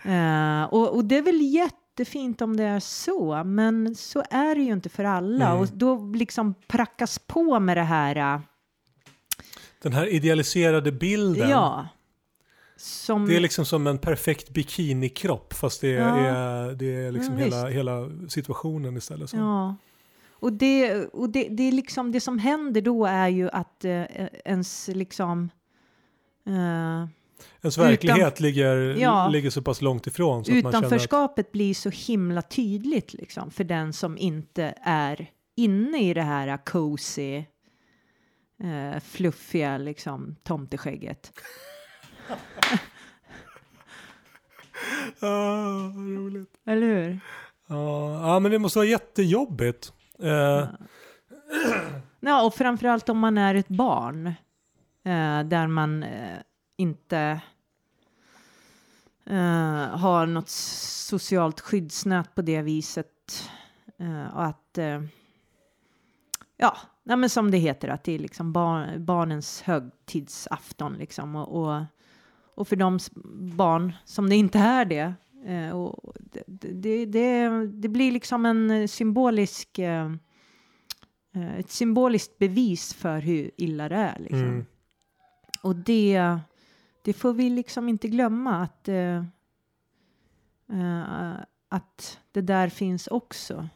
Eh, 0.05 0.63
och, 0.65 0.95
och 0.95 1.05
det 1.05 1.19
är 1.19 1.23
väl 1.23 1.41
jättefint 1.43 2.43
om 2.43 2.57
det 2.57 2.65
är 2.65 2.81
så, 2.81 3.45
men 3.45 3.95
så 3.95 4.23
är 4.31 4.55
det 4.55 4.61
ju 4.63 4.73
inte 4.73 4.89
för 4.89 5.05
alla 5.05 5.47
Mm. 5.47 5.61
och 5.61 5.69
då 5.73 6.13
liksom 6.15 6.55
prackas 6.69 7.19
på 7.19 7.61
med 7.61 7.77
det 7.77 7.83
här 7.83 8.17
eh, 8.17 8.41
Den 9.83 9.93
här 9.93 10.07
idealiserade 10.07 10.93
bilden. 10.93 11.51
Ja. 11.51 11.89
Som, 12.77 13.27
Det 13.27 13.37
är 13.37 13.41
liksom 13.41 13.65
som 13.65 13.87
en 13.87 13.99
perfekt 13.99 14.51
bikinikropp 14.51 15.53
fast 15.55 15.81
det 15.81 15.89
är, 15.95 15.99
Ja. 15.99 16.17
är, 16.19 16.73
det 16.73 16.95
är 17.05 17.13
liksom 17.13 17.39
Ja, 17.39 17.45
hela, 17.45 17.69
hela 17.69 18.11
situationen 18.29 18.97
istället. 18.97 19.31
Som. 19.31 19.39
Ja. 19.39 19.77
Och, 20.31 20.53
det, 20.53 21.05
och 21.07 21.31
det, 21.31 21.49
det, 21.51 21.63
är 21.63 21.73
liksom, 21.73 22.13
det 22.13 22.21
som 22.21 22.39
händer 22.39 22.81
då 22.81 23.07
är 23.07 23.29
ju 23.29 23.51
att 23.51 23.85
eh, 23.85 24.03
ens 24.45 24.89
liksom... 24.89 25.51
Eh, 26.47 27.07
Ens 27.63 27.79
verklighet 27.79 28.41
ligger, 28.41 28.77
Ja. 28.99 29.29
ligger 29.29 29.51
så 29.51 29.63
pass 29.63 29.83
långt 29.83 30.07
ifrån. 30.07 30.45
Så 30.45 30.49
känner 30.53 30.69
att, 30.69 30.75
utanförskapet 30.75 31.53
blir 31.53 31.75
så 31.75 31.91
himla 31.91 32.43
tydligt 32.43 33.13
liksom, 33.15 33.51
för 33.51 33.65
den 33.65 33.93
som 33.93 34.19
inte 34.19 34.75
är 34.83 35.31
inne 35.57 36.11
i 36.11 36.15
det 36.15 36.23
här 36.23 36.57
cozy, 36.65 37.45
eh, 38.63 39.01
fluffiga 39.01 39.79
liksom, 39.79 40.37
tomteskägget. 40.43 41.33
ah, 45.21 45.89
roligt. 45.97 46.51
Eller 46.67 46.87
hur? 46.87 47.21
Ja, 47.67 48.21
ja, 48.29 48.39
men 48.41 48.53
det 48.53 48.59
måste 48.59 48.79
vara 48.79 48.87
jättejobbigt. 48.89 49.93
Eh, 50.19 50.69
Ja, 52.21 52.43
och 52.47 52.55
framförallt 52.55 53.09
om 53.09 53.19
man 53.19 53.39
är 53.39 53.55
ett 53.55 53.69
barn 53.69 54.27
eh, 55.05 55.43
där 55.45 55.67
man 55.67 56.03
eh, 56.03 56.39
inte 56.77 57.41
eh, 59.27 59.87
har 59.97 60.27
något 60.27 60.49
socialt 60.49 61.61
skyddsnät 61.61 62.35
på 62.35 62.43
det 62.43 62.63
viset. 62.63 63.51
Eh, 63.99 64.37
och 64.37 64.45
att, 64.45 64.79
eh, 64.79 65.03
ja, 67.03 67.17
men 67.17 67.31
som 67.31 67.51
det 67.51 67.59
heter, 67.59 67.89
att 67.89 68.05
det 68.05 68.13
är 68.13 68.19
liksom 68.19 68.53
bar 68.53 68.99
barnens 68.99 69.63
högtidsafton 69.63 70.95
liksom. 70.95 71.37
Och, 71.37 71.63
och, 71.63 71.85
och 72.55 72.69
för 72.69 72.77
de 72.77 72.99
barn 73.57 73.93
som 74.05 74.29
det 74.29 74.37
inte 74.37 74.59
är 74.59 74.85
det, 74.85 75.15
eh, 75.47 75.71
och 75.71 76.15
det, 76.21 76.43
det, 76.73 77.07
det, 77.07 77.49
det 77.67 77.89
blir 77.89 78.13
liksom 78.13 78.47
en 78.47 78.89
symbolisk 78.89 79.79
eh, 79.79 80.13
eh, 81.35 81.59
ett 81.59 81.71
symboliskt 81.71 82.39
bevis 82.39 82.95
för 82.95 83.21
hur 83.21 83.51
illa 83.57 83.89
det 83.89 83.97
är. 83.97 84.19
Liksom. 84.19 84.49
Mm. 84.49 84.67
Och 85.63 85.77
det, 85.77 86.39
det 87.03 87.13
får 87.13 87.33
vi 87.33 87.51
liksom 87.51 87.89
inte 87.89 88.09
glömma 88.09 88.63
att, 88.63 88.89
eh, 88.89 89.25
eh, 90.73 91.33
att 91.69 92.19
det 92.33 92.41
där 92.41 92.69
finns 92.69 93.07
också. 93.07 93.69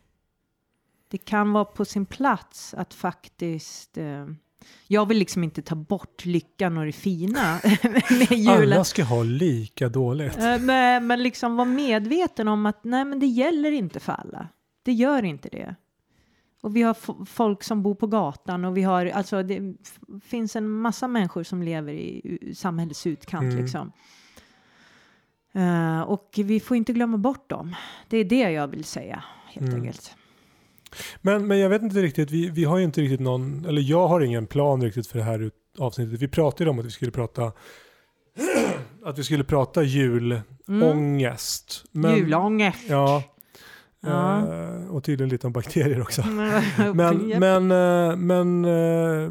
Det 1.08 1.18
kan 1.18 1.52
vara 1.52 1.64
på 1.64 1.84
sin 1.84 2.06
plats 2.06 2.75
att 2.75 2.94
faktiskt 2.94 3.98
eh, 3.98 4.26
Jag 4.86 5.06
vill 5.06 5.18
liksom 5.18 5.44
inte 5.44 5.62
ta 5.62 5.75
bort 5.75 6.25
lyckan 6.25 6.78
och 6.78 6.86
det 6.86 6.92
fina 6.92 7.60
med 8.10 8.32
julen. 8.32 8.72
Alla 8.72 8.84
ska 8.84 9.04
ha 9.04 9.22
lika 9.22 9.88
dåligt. 9.88 10.38
Eh, 10.38 10.58
Men, 10.58 11.06
men 11.06 11.22
liksom 11.22 11.56
vara 11.56 11.68
medveten 11.68 12.48
om 12.48 12.66
att 12.66 12.84
nej, 12.84 13.04
men 13.04 13.20
det 13.20 13.26
gäller 13.26 13.72
inte 13.72 14.00
för 14.00 14.12
alla. 14.12 14.48
Det 14.82 14.92
gör 14.92 15.22
inte 15.22 15.48
det. 15.48 15.75
Och 16.62 16.76
vi 16.76 16.82
har 16.82 17.25
folk 17.25 17.62
som 17.62 17.82
bor 17.82 17.94
på 17.94 18.06
gatan 18.06 18.64
och 18.64 18.76
vi 18.76 18.82
har, 18.82 19.06
alltså 19.06 19.42
det 19.42 19.75
finns 20.25 20.56
en 20.56 20.68
massa 20.68 21.08
människor 21.08 21.42
som 21.42 21.62
lever 21.62 21.92
i 21.92 22.52
samhällets 22.56 23.06
utkant 23.06 23.42
Mm. 23.52 23.56
liksom. 23.64 23.92
Eh, 25.52 26.00
och 26.00 26.34
vi 26.44 26.60
får 26.60 26.76
inte 26.76 26.92
glömma 26.92 27.18
bort 27.18 27.50
dem. 27.50 27.75
Det 28.08 28.16
är 28.16 28.25
det 28.25 28.50
jag 28.50 28.68
vill 28.68 28.84
säga 28.84 29.22
helt 29.46 29.68
Mm. 29.68 29.80
enkelt. 29.80 30.16
Men, 31.21 31.47
men 31.47 31.59
jag 31.59 31.69
vet 31.69 31.83
inte 31.83 32.03
riktigt, 32.03 32.31
vi, 32.31 32.50
vi 32.50 32.65
har 32.65 32.79
ju 32.79 32.85
inte 32.85 33.00
riktigt 33.00 33.21
någon, 33.21 33.65
eller 33.65 33.83
jag 33.83 34.09
har 34.09 34.21
ingen 34.21 34.47
plan 34.47 34.83
riktigt 34.83 35.07
för 35.07 35.19
det 35.19 35.25
här 35.25 35.50
avsnittet. 35.79 36.23
Vi 36.23 36.29
pratade 36.29 36.65
ju 36.65 36.71
om 36.71 36.79
att 36.79 36.87
vi 36.87 36.91
skulle 36.91 37.11
prata 37.11 37.53
att 39.05 39.19
vi 39.19 39.25
skulle 39.25 39.45
prata 39.45 39.83
julångest. 39.83 41.85
Men, 41.93 42.17
Julångest. 42.17 42.85
Ja. 42.88 43.23
Eh, 44.07 44.91
och 44.91 45.05
tydligen 45.05 45.29
lite 45.29 45.47
om 45.47 45.53
bakterier 45.53 46.00
också. 46.00 46.23
Men, 46.31 46.62
Men, 46.95 47.29
men, 47.38 47.71
eh, 47.71 48.17
men 48.17 48.65
eh, 48.65 49.31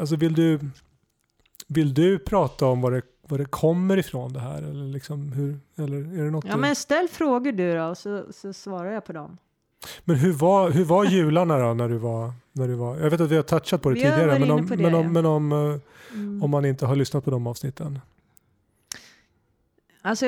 alltså 0.00 0.16
vill 0.16 0.34
du, 0.34 0.60
vill 1.66 1.94
du 1.94 2.18
prata 2.18 2.66
om 2.66 2.80
var 2.80 2.90
det, 2.90 3.02
var 3.28 3.38
det 3.38 3.44
kommer 3.44 3.96
ifrån 3.96 4.32
det 4.32 4.40
här? 4.40 4.62
Eller, 4.62 4.84
liksom 4.84 5.32
hur, 5.32 5.58
eller 5.76 5.96
är 5.96 6.24
det 6.24 6.30
något 6.30 6.44
ja, 6.44 6.54
du, 6.54 6.60
men 6.60 6.76
ställ 6.76 7.08
frågor 7.08 7.52
du 7.52 7.76
då, 7.76 7.94
så, 7.94 8.24
så 8.32 8.52
svarar 8.52 8.92
jag 8.92 9.04
på 9.04 9.12
dem. 9.12 9.38
Men 10.04 10.16
hur 10.16 10.32
var, 10.32 10.70
hur 10.70 10.84
var 10.84 11.04
jularna 11.04 11.58
då 11.58 11.74
när 11.74 11.88
du 11.88 11.96
var, 11.98 12.32
när 12.52 12.68
du 12.68 12.74
var, 12.74 12.96
jag 12.96 13.10
vet 13.10 13.20
att 13.20 13.30
vi 13.30 13.36
har 13.36 13.42
touchat 13.42 13.82
på 13.82 13.88
det 13.88 13.94
Vi 13.94 14.00
tidigare, 14.00 14.38
men, 14.38 14.50
om, 14.50 14.66
det, 14.66 14.76
men, 14.76 14.94
om, 14.94 15.04
ja. 15.04 15.08
men 15.10 15.26
om, 15.26 15.52
eh, 15.52 15.80
Mm. 16.16 16.42
om 16.42 16.50
man 16.50 16.64
inte 16.64 16.86
har 16.86 16.96
lyssnat 16.96 17.24
på 17.24 17.30
de 17.30 17.46
avsnitten. 17.46 17.98
Alltså, 20.02 20.26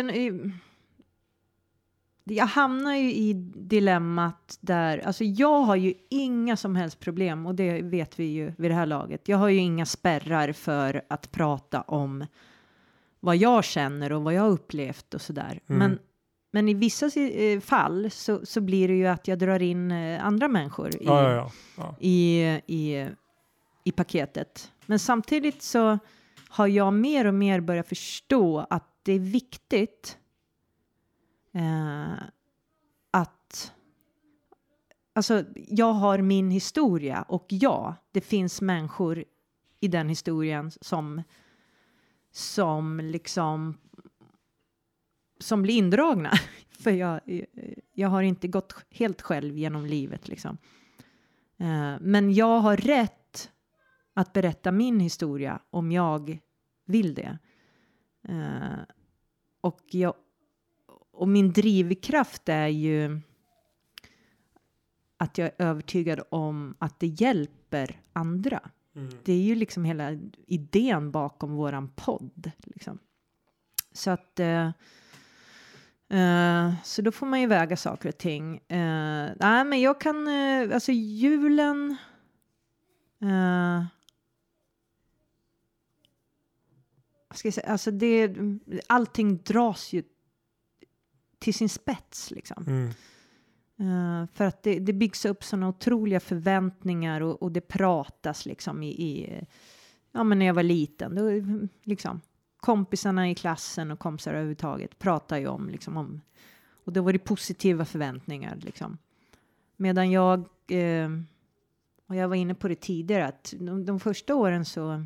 jag 2.24 2.46
hamnar 2.46 2.94
ju 2.94 3.12
i 3.12 3.32
dilemmat 3.56 4.58
där, 4.60 4.98
alltså 4.98 5.24
jag 5.24 5.60
har 5.60 5.76
ju 5.76 5.94
inga 6.08 6.56
som 6.56 6.76
helst 6.76 7.00
problem 7.00 7.46
och 7.46 7.54
det 7.54 7.82
vet 7.82 8.18
vi 8.20 8.24
ju 8.24 8.52
vid 8.58 8.70
det 8.70 8.74
här 8.74 8.86
laget. 8.86 9.28
Jag 9.28 9.38
har 9.38 9.48
ju 9.48 9.58
inga 9.58 9.86
spärrar 9.86 10.52
för 10.52 11.02
att 11.08 11.30
prata 11.30 11.80
om 11.80 12.26
vad 13.20 13.36
jag 13.36 13.64
känner 13.64 14.12
och 14.12 14.22
vad 14.22 14.34
jag 14.34 14.42
har 14.42 14.50
upplevt 14.50 15.14
och 15.14 15.20
sådär. 15.20 15.60
Mm. 15.66 15.78
Men, 15.78 15.98
men 16.50 16.68
i 16.68 16.74
vissa 16.74 17.20
eh, 17.20 17.60
fall 17.60 18.10
så, 18.10 18.46
så 18.46 18.60
blir 18.60 18.88
det 18.88 18.94
ju 18.94 19.06
att 19.06 19.28
jag 19.28 19.38
drar 19.38 19.62
in 19.62 19.90
eh, 19.90 20.24
andra 20.24 20.48
människor 20.48 20.88
i, 20.88 21.04
Ja, 21.04 21.22
ja, 21.22 21.32
ja. 21.32 21.50
ja. 21.76 21.94
i, 22.00 22.42
i, 22.66 23.08
i 23.84 23.92
paketet. 23.92 24.72
Men 24.86 24.98
samtidigt 24.98 25.62
så 25.62 25.98
har 26.48 26.66
jag 26.66 26.94
mer 26.94 27.26
och 27.26 27.34
mer 27.34 27.60
börjat 27.60 27.88
förstå 27.88 28.66
att 28.70 28.84
det 29.02 29.12
är 29.12 29.18
viktigt 29.18 30.18
eh, 31.54 32.12
att 33.10 33.72
Alltså, 35.12 35.44
jag 35.54 35.92
har 35.92 36.18
min 36.18 36.50
historia 36.50 37.22
och 37.22 37.46
ja, 37.48 37.94
det 38.12 38.20
finns 38.20 38.60
människor 38.60 39.24
i 39.80 39.88
den 39.88 40.08
historien 40.08 40.70
som 40.80 41.22
som 42.30 43.00
liksom 43.00 43.78
som 45.40 45.62
blir 45.62 45.74
indragna. 45.74 46.30
För 46.80 46.90
jag, 46.90 47.20
jag 47.92 48.08
har 48.08 48.22
inte 48.22 48.48
gått 48.48 48.74
helt 48.90 49.22
själv 49.22 49.56
genom 49.56 49.86
livet 49.86 50.28
liksom. 50.28 50.58
Eh, 51.58 51.94
Men 52.00 52.34
jag 52.34 52.60
har 52.60 52.76
rätt 52.76 53.50
att 54.14 54.32
berätta 54.32 54.72
min 54.72 55.00
historia 55.00 55.60
om 55.70 55.92
jag 55.92 56.38
vill 56.86 57.14
det. 57.14 57.38
Eh, 58.28 58.78
Och, 59.60 59.80
jag, 59.90 60.14
och 61.12 61.28
min 61.28 61.52
drivkraft 61.52 62.48
är 62.48 62.66
ju 62.66 63.20
att 65.16 65.38
jag 65.38 65.46
är 65.46 65.54
övertygad 65.66 66.20
om 66.30 66.74
att 66.78 67.00
det 67.00 67.06
hjälper 67.06 68.00
andra. 68.12 68.70
Mm. 68.96 69.10
Det 69.24 69.32
är 69.32 69.42
ju 69.42 69.54
liksom 69.54 69.84
hela 69.84 70.18
idén 70.46 71.10
bakom 71.10 71.52
våran 71.54 71.88
podd. 71.88 72.50
Liksom. 72.58 72.98
Så 73.92 74.10
att... 74.10 74.40
Eh, 76.10 76.72
så 76.84 77.02
då 77.02 77.12
får 77.12 77.26
man 77.26 77.40
ju 77.40 77.46
väga 77.46 77.76
saker 77.76 78.08
och 78.08 78.18
ting. 78.18 78.56
Eh, 78.56 79.30
nej, 79.40 79.64
men 79.64 79.80
jag 79.80 80.00
kan... 80.00 80.28
Eh, 80.28 80.74
alltså 80.74 80.92
julen... 80.92 81.96
Vad 87.28 87.38
ska 87.38 87.48
jag 87.48 87.54
säga? 87.54 87.66
Alltså 87.66 87.90
det... 87.90 88.34
Allting 88.86 89.36
dras 89.36 89.92
ju 89.92 90.02
till 91.38 91.54
sin 91.54 91.68
spets 91.68 92.30
liksom. 92.30 92.64
Mm. 92.66 92.92
Eh, 93.78 94.28
för 94.34 94.44
att 94.44 94.62
det, 94.62 94.78
det 94.78 94.92
byggs 94.92 95.24
upp 95.24 95.44
sådana 95.44 95.68
otroliga 95.68 96.20
förväntningar 96.20 97.20
och, 97.20 97.42
och 97.42 97.52
det 97.52 97.60
pratas 97.60 98.46
liksom 98.46 98.82
i, 98.82 98.88
i 98.88 99.40
ja 100.12 100.24
men 100.24 100.38
när 100.38 100.46
jag 100.46 100.54
var 100.54 100.62
liten, 100.62 101.14
då, 101.14 101.30
liksom 101.82 102.20
kompisarna 102.60 103.30
i 103.30 103.34
klassen 103.34 103.90
och 103.90 103.98
kompisar 103.98 104.30
överhuvudtaget 104.30 104.98
pratar 104.98 105.38
ju 105.38 105.46
om 105.46 105.68
liksom 105.68 105.96
om 105.96 106.20
och 106.84 106.92
då 106.92 107.02
var 107.02 107.12
det 107.12 107.18
positiva 107.18 107.84
förväntningar 107.84 108.58
liksom. 108.62 108.98
Medan 109.76 110.10
jag 110.10 110.38
eh, 110.68 111.10
och 112.06 112.16
jag 112.16 112.28
var 112.28 112.36
inne 112.36 112.54
på 112.54 112.68
det 112.68 112.80
tidigare 112.80 113.26
att 113.26 113.54
de, 113.58 113.84
de 113.84 114.00
första 114.00 114.34
åren 114.34 114.64
så 114.64 115.04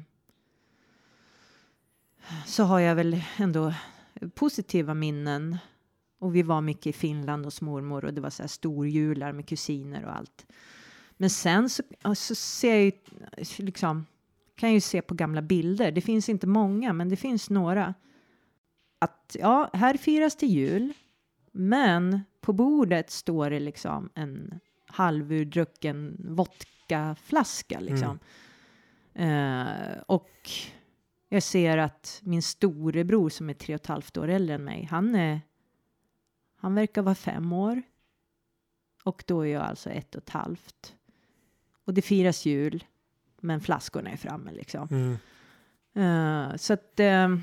så 2.46 2.64
har 2.64 2.80
jag 2.80 2.94
väl 2.94 3.22
ändå 3.36 3.74
positiva 4.34 4.94
minnen 4.94 5.58
och 6.18 6.36
vi 6.36 6.42
var 6.42 6.60
mycket 6.60 6.86
i 6.86 6.92
Finland 6.92 7.44
hos 7.44 7.60
mormor 7.60 8.04
och 8.04 8.14
det 8.14 8.20
var 8.20 8.30
så 8.30 8.42
här 8.42 8.48
storjular 8.48 9.32
med 9.32 9.48
kusiner 9.48 10.04
och 10.04 10.16
allt. 10.16 10.46
Men 11.10 11.30
sen 11.30 11.70
så, 11.70 11.82
så 12.14 12.34
ser 12.34 12.74
jag 12.74 12.84
ju 12.84 12.92
liksom, 13.58 14.06
kan 14.54 14.68
jag 14.68 14.74
ju 14.74 14.80
se 14.80 15.02
på 15.02 15.14
gamla 15.14 15.42
bilder, 15.42 15.92
det 15.92 16.00
finns 16.00 16.28
inte 16.28 16.46
många 16.46 16.92
men 16.92 17.08
det 17.08 17.16
finns 17.16 17.50
några. 17.50 17.94
Att 18.98 19.36
ja, 19.40 19.70
här 19.72 19.96
firas 19.96 20.36
det 20.36 20.46
jul, 20.46 20.92
men 21.52 22.20
på 22.40 22.52
bordet 22.52 23.10
står 23.10 23.50
det 23.50 23.60
liksom 23.60 24.10
en 24.14 24.60
halvurdrucken 24.86 26.16
vodkaflaska 26.28 27.80
liksom. 27.80 28.18
Eh, 29.14 30.00
och 30.06 30.50
jag 31.28 31.42
ser 31.42 31.78
att 31.78 32.20
min 32.22 32.42
storebror 32.42 33.28
som 33.28 33.50
är 33.50 33.54
tre 33.54 33.74
och 33.74 33.80
ett 33.80 33.86
halvt 33.86 34.16
år 34.16 34.28
äldre 34.28 34.54
än 34.54 34.64
mig, 34.64 34.88
han 34.90 35.14
är 35.14 35.40
han 36.62 36.74
verkar 36.74 37.02
vara 37.02 37.14
fem 37.14 37.52
år. 37.52 37.82
Och 39.04 39.24
då 39.26 39.40
är 39.40 39.52
jag 39.52 39.62
alltså 39.62 39.90
ett 39.90 40.14
och 40.14 40.22
ett 40.22 40.30
halvt. 40.30 40.96
Och 41.84 41.94
det 41.94 42.02
firas 42.02 42.46
jul, 42.46 42.84
men 43.42 43.60
flaskorna 43.60 44.10
är 44.10 44.16
framme 44.16 44.52
liksom. 44.52 44.88
Mm. 44.90 45.16
Eh, 45.94 46.56
så 46.56 46.72
att... 46.72 47.00
eh, 47.00 47.36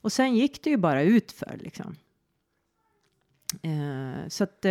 och 0.00 0.12
sen 0.12 0.34
gick 0.34 0.64
det 0.64 0.70
ju 0.70 0.76
bara 0.76 1.02
utför 1.02 1.58
liksom. 1.60 1.96
Eh, 3.62 4.28
så 4.28 4.44
att 4.44 4.66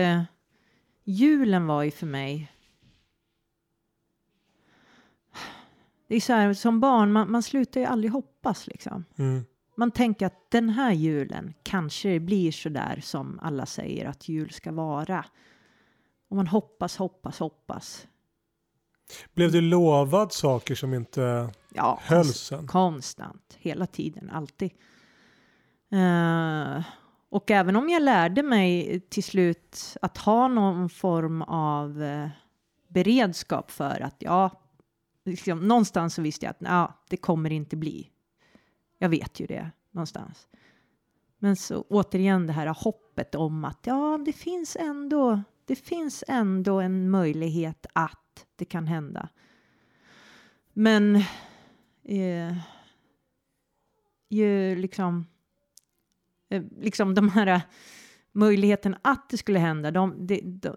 julen 1.03 1.67
var 1.67 1.83
ju 1.83 1.91
för 1.91 2.05
mig... 2.05 2.51
Det 6.07 6.15
är 6.15 6.21
så 6.21 6.33
här, 6.33 6.53
som 6.53 6.79
barn, 6.79 7.11
man, 7.11 7.31
man 7.31 7.43
slutar 7.43 7.79
ju 7.79 7.85
aldrig 7.85 8.11
hoppas 8.11 8.67
liksom. 8.67 9.05
Mm. 9.15 9.45
Man 9.75 9.91
tänker 9.91 10.25
att 10.25 10.51
den 10.51 10.69
här 10.69 10.91
julen 10.91 11.53
kanske 11.63 12.09
det 12.09 12.19
blir 12.19 12.51
så 12.51 12.69
där 12.69 12.99
som 13.03 13.39
alla 13.41 13.65
säger 13.65 14.05
att 14.05 14.29
jul 14.29 14.49
ska 14.49 14.71
vara. 14.71 15.25
Och 16.27 16.35
man 16.35 16.47
hoppas, 16.47 16.97
hoppas, 16.97 17.39
hoppas. 17.39 18.07
Blev 19.33 19.51
du 19.51 19.61
lovad 19.61 20.33
saker 20.33 20.75
som 20.75 20.93
inte 20.93 21.49
Ja, 21.73 21.99
hölls 22.01 22.37
sen? 22.37 22.67
konstant, 22.67 23.57
hela 23.59 23.85
tiden, 23.85 24.29
alltid. 24.29 24.71
Eh, 25.91 26.83
och 27.29 27.51
även 27.51 27.75
om 27.75 27.89
jag 27.89 28.01
lärde 28.03 28.43
mig 28.43 28.99
till 29.09 29.23
slut 29.23 29.97
att 30.01 30.17
ha 30.17 30.47
någon 30.47 30.89
form 30.89 31.41
av 31.41 32.03
eh, 32.03 32.29
beredskap 32.87 33.71
för 33.71 34.01
att 34.01 34.15
ja, 34.19 34.61
liksom, 35.25 35.59
någonstans 35.67 36.13
så 36.13 36.21
visste 36.21 36.45
jag 36.45 36.51
att 36.51 36.57
ja, 36.59 36.93
det 37.09 37.17
kommer 37.17 37.51
inte 37.51 37.75
bli. 37.75 38.09
Jag 38.97 39.09
vet 39.09 39.39
ju 39.39 39.45
det 39.45 39.71
någonstans. 39.91 40.47
Men 41.39 41.55
så 41.55 41.81
återigen 41.89 42.47
det 42.47 42.53
här 42.53 42.67
hoppet 42.67 43.35
om 43.35 43.65
att 43.65 43.79
ja, 43.83 44.19
det 44.25 44.33
finns 44.33 44.75
ändå, 44.79 45.41
det 45.65 45.75
finns 45.75 46.23
ändå 46.27 46.79
en 46.79 47.09
möjlighet 47.09 47.85
att 47.93 48.22
det 48.63 48.69
kan 48.69 48.87
hända. 48.87 49.29
Men 50.73 51.15
eh, 52.03 52.57
ju 54.29 54.75
liksom, 54.75 55.25
eh, 56.49 56.63
liksom 56.79 57.15
de 57.15 57.29
här 57.29 57.45
möjligheterna 57.45 57.69
möjligheten 58.31 58.95
att 59.01 59.29
det 59.29 59.37
skulle 59.37 59.59
hända, 59.59 59.91
de, 59.91 60.27
de, 60.27 60.41
de, 60.41 60.75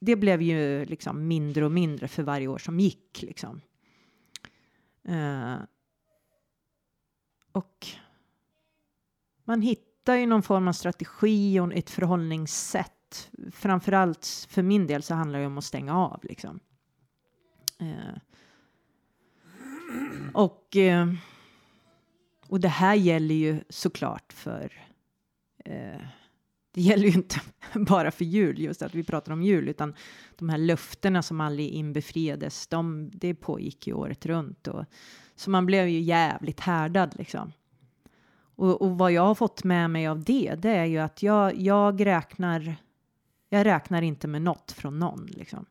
det 0.00 0.16
blev 0.16 0.42
ju 0.42 0.84
liksom 0.84 1.28
mindre 1.28 1.64
och 1.64 1.72
mindre 1.72 2.08
för 2.08 2.22
varje 2.22 2.48
år 2.48 2.58
som 2.58 2.80
gick 2.80 3.22
liksom. 3.22 3.60
Eh, 5.04 5.56
och 7.52 7.86
man 9.44 9.62
hittar 9.62 10.14
ju 10.14 10.26
någon 10.26 10.42
form 10.42 10.68
av 10.68 10.72
strategi 10.72 11.60
och 11.60 11.74
ett 11.74 11.90
förhållningssätt. 11.90 13.30
Framförallt 13.52 14.46
för 14.50 14.62
min 14.62 14.86
del 14.86 15.02
så 15.02 15.14
handlar 15.14 15.38
det 15.38 15.46
om 15.46 15.58
att 15.58 15.64
stänga 15.64 15.98
av 15.98 16.20
liksom. 16.22 16.60
Eh, 17.80 18.14
och, 20.32 20.76
eh, 20.76 21.12
och 22.48 22.60
det 22.60 22.68
här 22.68 22.94
gäller 22.94 23.34
ju 23.34 23.60
såklart 23.68 24.32
för 24.32 24.72
eh, 25.64 26.00
det 26.72 26.80
gäller 26.80 27.04
ju 27.04 27.12
inte 27.12 27.40
bara 27.74 28.10
för 28.10 28.24
jul, 28.24 28.60
just 28.60 28.82
att 28.82 28.94
vi 28.94 29.04
pratar 29.04 29.32
om 29.32 29.42
jul, 29.42 29.68
utan 29.68 29.94
de 30.36 30.48
här 30.48 30.58
löftena 30.58 31.22
som 31.22 31.40
aldrig 31.40 31.68
inbefriades, 31.68 32.66
de, 32.66 33.10
det 33.12 33.34
pågick 33.34 33.86
ju 33.86 33.92
året 33.92 34.26
runt. 34.26 34.68
Och, 34.68 34.84
så 35.34 35.50
man 35.50 35.66
blev 35.66 35.88
ju 35.88 36.00
jävligt 36.00 36.60
härdad 36.60 37.14
liksom. 37.18 37.52
Och, 38.56 38.82
och, 38.82 38.98
vad 38.98 39.12
jag 39.12 39.22
har 39.22 39.34
fått 39.34 39.64
med 39.64 39.90
mig 39.90 40.06
av 40.06 40.24
det, 40.24 40.54
det 40.54 40.70
är 40.70 40.84
ju 40.84 40.98
att 40.98 41.22
jag, 41.22 41.56
jag 41.60 42.06
räknar, 42.06 42.76
jag 43.48 43.66
räknar 43.66 44.02
inte 44.02 44.28
med 44.28 44.42
något 44.42 44.72
från 44.72 44.98
någon 44.98 45.26
liksom. 45.26 45.66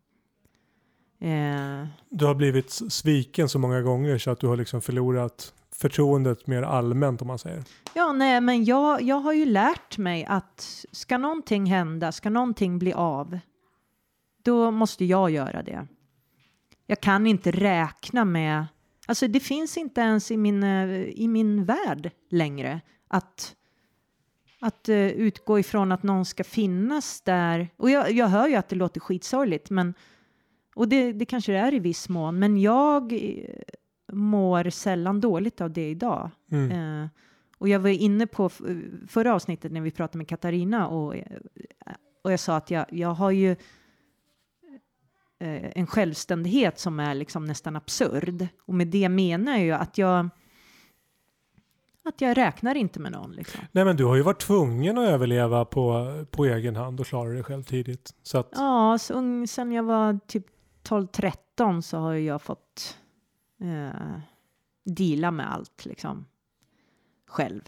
Eh. 1.19 1.87
Du 2.09 2.25
har 2.25 2.35
blivit 2.35 2.71
sviken 2.71 3.49
så 3.49 3.59
många 3.59 3.81
gånger 3.81 4.17
så 4.17 4.31
att 4.31 4.39
du 4.39 4.47
har 4.47 4.57
liksom 4.57 4.81
förlorat 4.81 5.53
förtroendet 5.75 6.47
mer 6.47 6.61
allmänt 6.61 7.21
om 7.21 7.27
man 7.27 7.39
säger. 7.39 7.63
Ja, 7.93 8.11
nej, 8.11 8.41
men 8.41 8.65
jag, 8.65 9.01
jag 9.01 9.19
har 9.19 9.33
ju 9.33 9.45
lärt 9.45 9.97
mig 9.97 10.25
att 10.25 10.85
ska 10.91 11.17
någonting 11.17 11.65
hända, 11.65 12.11
ska 12.11 12.29
någonting 12.29 12.79
bli 12.79 12.93
av, 12.93 13.39
då 14.43 14.71
måste 14.71 15.05
jag 15.05 15.29
göra 15.29 15.63
det. 15.63 15.87
Jag 16.85 17.01
kan 17.01 17.27
inte 17.27 17.51
räkna 17.51 18.25
med, 18.25 18.65
alltså 19.07 19.27
det 19.27 19.39
finns 19.39 19.77
inte 19.77 20.01
ens 20.01 20.31
i 20.31 20.37
min, 20.37 20.63
eh, 20.63 21.01
i 21.01 21.27
min 21.27 21.65
värld 21.65 22.11
längre 22.29 22.81
att 23.07 23.55
att 24.61 24.89
uh, 24.89 25.07
utgå 25.07 25.59
ifrån 25.59 25.91
att 25.91 26.03
någon 26.03 26.25
ska 26.25 26.43
finnas 26.43 27.21
där. 27.21 27.67
Och 27.77 27.89
jag, 27.89 28.11
jag 28.11 28.27
hör 28.27 28.47
ju 28.47 28.55
att 28.55 28.69
det 28.69 28.75
låter 28.75 28.99
skitsorgligt, 28.99 29.69
men 29.69 29.93
och 30.79 30.87
det, 30.87 31.13
det 31.13 31.25
kanske 31.25 31.51
det 31.51 31.57
är 31.57 31.73
i 31.73 31.79
viss 31.79 32.09
mån, 32.09 32.39
men 32.39 32.61
jag 32.61 33.13
mår 34.11 34.69
sällan 34.69 35.21
dåligt 35.21 35.61
av 35.61 35.71
det 35.73 35.89
idag. 35.89 36.29
Mm. 36.51 36.71
Eh, 36.71 37.09
och 37.57 37.69
jag 37.69 37.79
var 37.79 37.89
inne 37.89 38.27
på 38.27 38.49
förra 39.07 39.35
avsnittet 39.35 39.71
när 39.71 39.81
vi 39.81 39.91
pratade 39.91 40.17
med 40.17 40.27
Katarina 40.27 40.87
och, 40.87 41.15
eh, 41.15 41.23
och 42.23 42.31
jag 42.31 42.39
sa 42.39 42.55
att 42.55 42.71
jag, 42.71 42.85
jag 42.89 43.13
har 43.13 43.31
ju 43.31 43.51
eh, 45.39 45.71
en 45.75 45.87
självständighet 45.87 46.79
som 46.79 46.99
är 46.99 47.15
liksom 47.15 47.45
nästan 47.45 47.75
absurd. 47.75 48.47
Och 48.65 48.73
med 48.73 48.87
det 48.87 49.09
menar 49.09 49.51
jag 49.51 49.63
ju 49.63 49.71
att 49.71 49.97
jag 49.97 50.29
att 52.05 52.21
jag 52.21 52.37
räknar 52.37 52.75
inte 52.75 52.99
med 52.99 53.11
någon. 53.11 53.31
Liksom. 53.31 53.61
Nej 53.71 53.85
men 53.85 53.95
du 53.95 54.05
har 54.05 54.15
ju 54.15 54.21
varit 54.21 54.41
tvungen 54.41 54.97
att 54.97 55.09
överleva 55.09 55.65
på, 55.65 56.07
på 56.31 56.45
egen 56.45 56.75
hand 56.75 56.99
och 56.99 57.05
klara 57.05 57.29
dig 57.29 57.43
själv 57.43 57.63
tidigt. 57.63 58.13
Så 58.23 58.37
att... 58.37 58.49
Ja, 58.55 58.97
så, 58.97 59.45
sen 59.47 59.71
jag 59.71 59.83
var 59.83 60.19
typ 60.27 60.45
12-13 60.89 61.81
så 61.81 61.97
har 61.97 62.13
jag 62.13 62.41
fått 62.41 62.97
eh, 63.59 64.19
deala 64.83 65.31
med 65.31 65.53
allt 65.53 65.85
liksom 65.85 66.25
själv. 67.27 67.61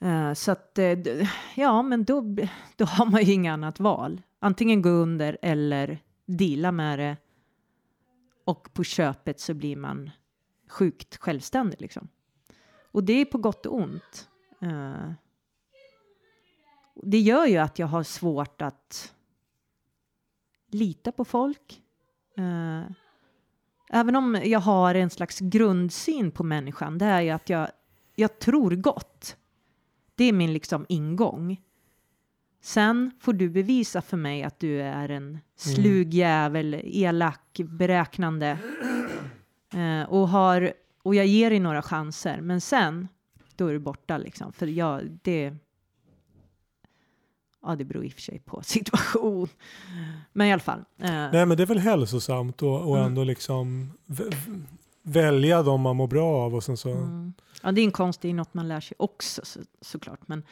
Eh, 0.00 0.32
så 0.32 0.52
att 0.52 0.78
eh, 0.78 1.28
ja, 1.54 1.82
men 1.82 2.04
då, 2.04 2.36
då 2.76 2.84
har 2.84 3.06
man 3.06 3.24
ju 3.24 3.32
inget 3.32 3.52
annat 3.52 3.80
val. 3.80 4.22
Antingen 4.38 4.82
gå 4.82 4.88
under 4.88 5.38
eller 5.42 5.98
deala 6.26 6.72
med 6.72 6.98
det. 6.98 7.16
Och 8.44 8.72
på 8.72 8.84
köpet 8.84 9.40
så 9.40 9.54
blir 9.54 9.76
man 9.76 10.10
sjukt 10.68 11.16
självständig 11.16 11.80
liksom. 11.80 12.08
Och 12.82 13.04
det 13.04 13.12
är 13.12 13.24
på 13.24 13.38
gott 13.38 13.66
och 13.66 13.76
ont. 13.76 14.28
Eh, 14.60 15.12
det 16.94 17.18
gör 17.18 17.46
ju 17.46 17.56
att 17.56 17.78
jag 17.78 17.86
har 17.86 18.02
svårt 18.02 18.62
att 18.62 19.14
lita 20.70 21.12
på 21.12 21.24
folk. 21.24 21.82
Uh, 22.40 22.90
även 23.90 24.16
om 24.16 24.40
jag 24.44 24.60
har 24.60 24.94
en 24.94 25.10
slags 25.10 25.38
grundsyn 25.40 26.30
på 26.30 26.44
människan, 26.44 26.98
det 26.98 27.04
är 27.04 27.20
ju 27.20 27.30
att 27.30 27.48
jag, 27.48 27.68
jag 28.14 28.38
tror 28.38 28.70
gott. 28.70 29.36
Det 30.14 30.24
är 30.24 30.32
min 30.32 30.52
liksom 30.52 30.86
ingång. 30.88 31.60
Sen 32.62 33.10
får 33.20 33.32
du 33.32 33.50
bevisa 33.50 34.02
för 34.02 34.16
mig 34.16 34.42
att 34.42 34.58
du 34.58 34.80
är 34.80 35.08
en 35.08 35.38
slug 35.56 36.14
jävel, 36.14 36.80
elak, 36.84 37.60
beräknande. 37.64 38.58
Eh, 39.74 40.02
och, 40.02 40.28
har, 40.28 40.72
och 41.02 41.14
jag 41.14 41.26
ger 41.26 41.50
dig 41.50 41.60
några 41.60 41.82
chanser, 41.82 42.40
men 42.40 42.60
sen, 42.60 43.08
då 43.56 43.66
är 43.66 43.72
du 43.72 43.78
borta 43.78 44.18
liksom. 44.18 44.52
För 44.52 44.66
jag, 44.66 45.18
det, 45.22 45.54
Ja, 47.62 47.76
det 47.76 47.84
beror 47.84 48.04
i 48.04 48.08
och 48.08 48.12
för 48.12 48.20
sig 48.20 48.38
på 48.38 48.62
situation. 48.64 49.48
Men 50.32 50.46
i 50.46 50.52
alla 50.52 50.60
fall. 50.60 50.84
Eh. 50.98 51.10
Nej, 51.10 51.46
men 51.46 51.56
det 51.56 51.62
är 51.62 51.66
väl 51.66 51.78
hälsosamt 51.78 52.62
och, 52.62 52.88
och 52.88 52.96
mm. 52.96 53.06
ändå 53.06 53.24
liksom 53.24 53.92
välja 55.02 55.62
de 55.62 55.80
man 55.80 55.96
mår 55.96 56.06
bra 56.06 56.26
av 56.26 56.54
och 56.54 56.64
sen 56.64 56.76
så. 56.76 56.90
Mm. 56.90 57.32
Ja, 57.62 57.72
det 57.72 57.80
är 57.80 57.84
en 57.84 57.92
konst, 57.92 58.20
det 58.20 58.28
är 58.28 58.34
något 58.34 58.54
man 58.54 58.68
lär 58.68 58.80
sig 58.80 58.94
också 58.98 59.40
så, 59.44 59.60
såklart. 59.80 60.20
Men, 60.26 60.42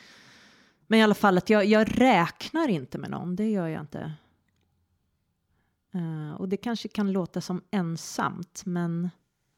men 0.86 0.98
i 0.98 1.02
alla 1.02 1.14
fall 1.14 1.38
att 1.38 1.50
jag, 1.50 1.64
jag 1.64 2.00
räknar 2.00 2.68
inte 2.68 2.98
med 2.98 3.10
någon, 3.10 3.36
det 3.36 3.50
gör 3.50 3.66
jag 3.66 3.82
inte. 3.82 4.12
Uh, 5.94 6.34
och 6.34 6.48
det 6.48 6.56
kanske 6.56 6.88
kan 6.88 7.12
låta 7.12 7.40
som 7.40 7.62
ensamt, 7.70 8.62
men 8.66 9.10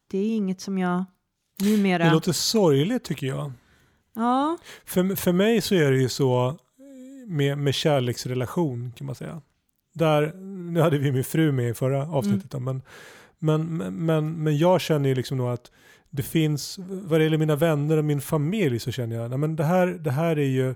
det 0.07 0.17
är 0.17 0.35
inget 0.35 0.61
som 0.61 0.77
jag 0.77 1.05
numera... 1.59 2.03
Det 2.03 2.11
låter 2.11 2.31
sorgligt 2.31 3.03
tycker 3.03 3.27
jag. 3.27 3.51
Ja. 4.13 4.57
För, 4.85 5.15
för 5.15 5.31
mig 5.31 5.61
så 5.61 5.75
är 5.75 5.91
det 5.91 5.99
ju 5.99 6.09
så 6.09 6.57
med, 7.31 7.57
med 7.57 7.75
kärleksrelation 7.75 8.91
kan 8.95 9.05
man 9.05 9.15
säga. 9.15 9.41
Där, 9.93 10.33
nu 10.71 10.79
hade 10.79 10.97
vi 10.97 11.11
min 11.11 11.23
fru 11.23 11.51
med 11.51 11.69
i 11.69 11.73
förra 11.73 12.07
avsnittet 12.07 12.53
mm. 12.53 12.81
men, 13.39 13.67
men, 13.67 14.05
men, 14.05 14.43
men 14.43 14.57
jag 14.57 14.81
känner 14.81 15.09
ju 15.09 15.15
liksom 15.15 15.37
nog 15.37 15.47
att 15.47 15.71
det 16.09 16.23
finns, 16.23 16.79
vad 16.87 17.19
det 17.19 17.23
gäller 17.23 17.37
mina 17.37 17.55
vänner 17.55 17.97
och 17.97 18.05
min 18.05 18.21
familj 18.21 18.79
så 18.79 18.91
känner 18.91 19.15
jag, 19.15 19.39
men 19.39 19.55
det 19.55 19.63
här, 19.63 19.87
det 19.87 20.11
här 20.11 20.39
är 20.39 20.47
ju 20.47 20.75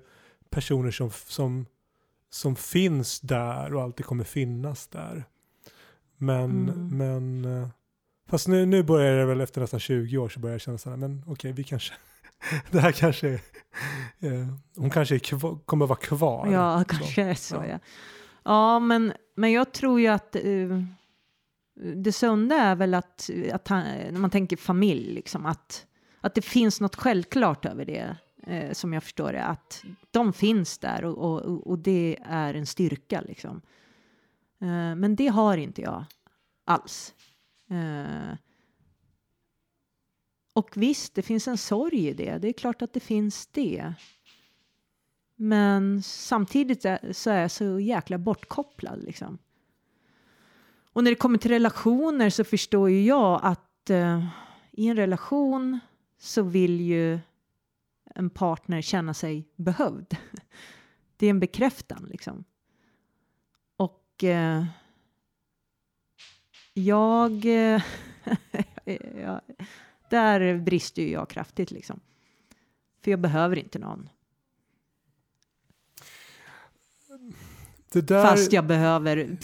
personer 0.49 0.91
som, 0.91 1.11
som, 1.11 1.65
som 2.29 2.55
finns 2.55 3.19
där 3.19 3.73
och 3.73 3.81
alltid 3.81 4.05
kommer 4.05 4.23
finnas 4.23 4.87
där. 4.87 5.23
Men, 6.17 6.69
mm. 6.69 6.97
men 6.97 7.45
eh, 7.45 7.67
fast 8.29 8.47
nu, 8.47 8.65
nu 8.65 8.83
börjar 8.83 9.17
det 9.17 9.25
väl 9.25 9.41
efter 9.41 9.61
nästan 9.61 9.79
20 9.79 10.17
år 10.17 10.29
så 10.29 10.39
börjar 10.39 10.53
jag 10.53 10.61
känna 10.61 10.77
så 10.77 10.89
här, 10.89 10.97
men 10.97 11.21
okej, 11.21 11.31
okay, 11.31 11.51
vi 11.51 11.63
kanske, 11.63 11.93
det 12.71 12.79
här 12.79 12.91
kanske 12.91 13.27
är, 13.27 13.41
eh, 14.19 14.47
hon 14.75 14.89
kanske 14.89 15.19
kvar, 15.19 15.60
kommer 15.65 15.86
vara 15.88 15.99
kvar. 15.99 16.47
Ja, 16.51 16.84
kanske 16.88 17.23
är 17.23 17.34
så. 17.34 17.55
Ja, 17.55 17.65
ja. 17.65 17.79
ja 18.43 18.79
men, 18.79 19.13
men 19.36 19.51
jag 19.51 19.71
tror 19.71 20.01
ju 20.01 20.08
att 20.08 20.36
uh, 20.45 20.84
det 21.95 22.12
sunda 22.12 22.55
är 22.55 22.75
väl 22.75 22.93
att, 22.93 23.29
att 23.53 23.67
han, 23.67 23.84
när 23.84 24.19
man 24.19 24.29
tänker 24.29 24.58
familj, 24.58 25.13
liksom, 25.13 25.45
att, 25.45 25.86
att 26.21 26.36
det 26.36 26.41
finns 26.41 26.81
något 26.81 26.95
självklart 26.95 27.65
över 27.65 27.86
det. 27.86 28.17
Eh, 28.47 28.71
som 28.71 28.93
jag 28.93 29.03
förstår 29.03 29.34
det, 29.34 29.43
att 29.43 29.84
de 30.12 30.34
finns 30.34 30.77
där 30.77 31.05
och, 31.05 31.17
och, 31.17 31.67
och 31.67 31.79
det 31.79 32.17
är 32.25 32.53
en 32.53 32.65
styrka. 32.65 33.21
Liksom. 33.21 33.62
Eh, 34.62 34.95
men 34.95 35.15
det 35.15 35.27
har 35.27 35.58
inte 35.58 35.81
jag 35.81 36.05
alls. 36.65 37.13
Eh, 37.69 38.38
och 40.55 40.69
visst, 40.75 41.15
det 41.15 41.21
finns 41.21 41.47
en 41.47 41.57
sorg 41.57 42.07
i 42.07 42.13
det. 42.13 42.37
Det 42.37 42.47
är 42.47 42.53
klart 42.53 42.81
att 42.81 42.93
det 42.93 42.99
finns 42.99 43.47
det. 43.47 43.93
Men 45.35 46.03
samtidigt 46.03 46.81
så 47.11 47.29
är 47.29 47.41
jag 47.41 47.51
så 47.51 47.79
jäkla 47.79 48.17
bortkopplad 48.17 49.03
liksom. 49.03 49.37
Och 50.93 51.03
när 51.03 51.11
det 51.11 51.15
kommer 51.15 51.37
till 51.37 51.51
relationer 51.51 52.29
så 52.29 52.43
förstår 52.43 52.89
ju 52.89 53.03
jag 53.03 53.39
att 53.43 53.89
eh, 53.89 54.27
i 54.71 54.87
en 54.87 54.95
relation 54.95 55.79
så 56.17 56.43
vill 56.43 56.81
ju 56.81 57.19
en 58.05 58.29
partner 58.29 58.81
känna 58.81 59.13
sig 59.13 59.49
behövd. 59.55 60.17
Det 61.17 61.25
är 61.25 61.29
en 61.29 61.39
bekräftan 61.39 62.07
liksom. 62.11 62.43
Och 63.77 64.23
eh, 64.23 64.65
jag, 66.73 67.45
jag 69.15 69.41
där 70.15 70.58
brister 70.58 71.01
ju 71.01 71.12
jag 71.12 71.30
kraftigt 71.30 71.71
liksom. 71.71 71.99
För 73.04 73.12
jag 73.12 73.19
behöver 73.19 73.60
inte 73.60 73.80
någon. 73.80 74.10
Där... 77.91 78.23
Fast 78.23 78.54
jag 78.54 78.65
behöver, 78.65 79.38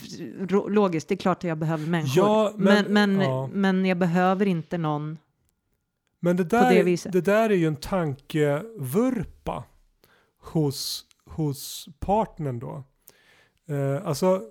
logiskt, 0.70 1.08
det 1.08 1.14
är 1.14 1.18
klart 1.18 1.38
att 1.38 1.44
jag 1.44 1.58
behöver 1.58 1.88
människor. 1.88 2.26
Ja, 2.26 2.54
men, 2.58 2.86
men, 2.86 3.18
men, 3.18 3.30
ja. 3.30 3.50
men, 3.54 3.86
jag 3.86 3.98
behöver 3.98 4.46
inte 4.46 4.78
någon 4.78 5.18
men 6.20 6.38
det 6.38 6.44
där, 6.44 6.64
på 6.64 6.74
det 6.74 6.84
viset. 6.84 7.12
Det 7.12 7.22
där 7.22 7.50
är 7.50 7.56
ju 7.56 7.68
en 7.68 7.76
tankevurpa 7.76 9.64
hos, 10.40 11.06
hos 11.26 11.90
partnern 12.00 12.60
då. 12.60 12.84
Eh, 13.76 14.08
alltså, 14.08 14.42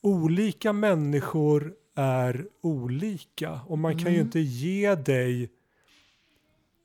olika 0.00 0.72
människor 0.72 1.74
är 2.00 2.46
olika 2.60 3.60
och 3.66 3.78
man 3.78 3.92
kan 3.98 4.12
ju 4.12 4.16
Mm. 4.18 4.26
inte 4.26 4.40
ge 4.40 4.94
dig 4.94 5.50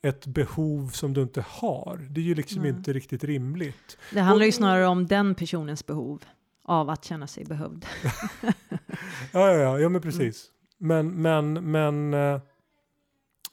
ett 0.02 0.26
behov 0.28 0.90
som 0.90 1.14
du 1.14 1.22
inte 1.22 1.42
har. 1.48 2.08
Det 2.12 2.22
är 2.22 2.26
ju 2.26 2.36
liksom 2.36 2.62
Nej. 2.62 2.70
inte 2.72 2.94
riktigt 2.94 3.24
rimligt. 3.24 3.98
Det 4.14 4.20
handlar 4.20 4.46
ju 4.46 4.50
Och- 4.50 4.54
snarare 4.56 4.88
om 4.88 5.08
den 5.08 5.36
personens 5.36 5.86
behov 5.86 6.24
av 6.64 6.90
att 6.90 7.06
känna 7.06 7.28
sig 7.28 7.46
behövd. 7.46 7.86
Ja, 9.34 9.52
ja, 9.52 9.54
ja, 9.54 9.80
ja 9.80 9.90
men 9.90 10.02
precis. 10.02 10.52
Men, 10.78 11.22
men, 11.22 11.72
men, 11.72 12.14
eh, 12.14 12.42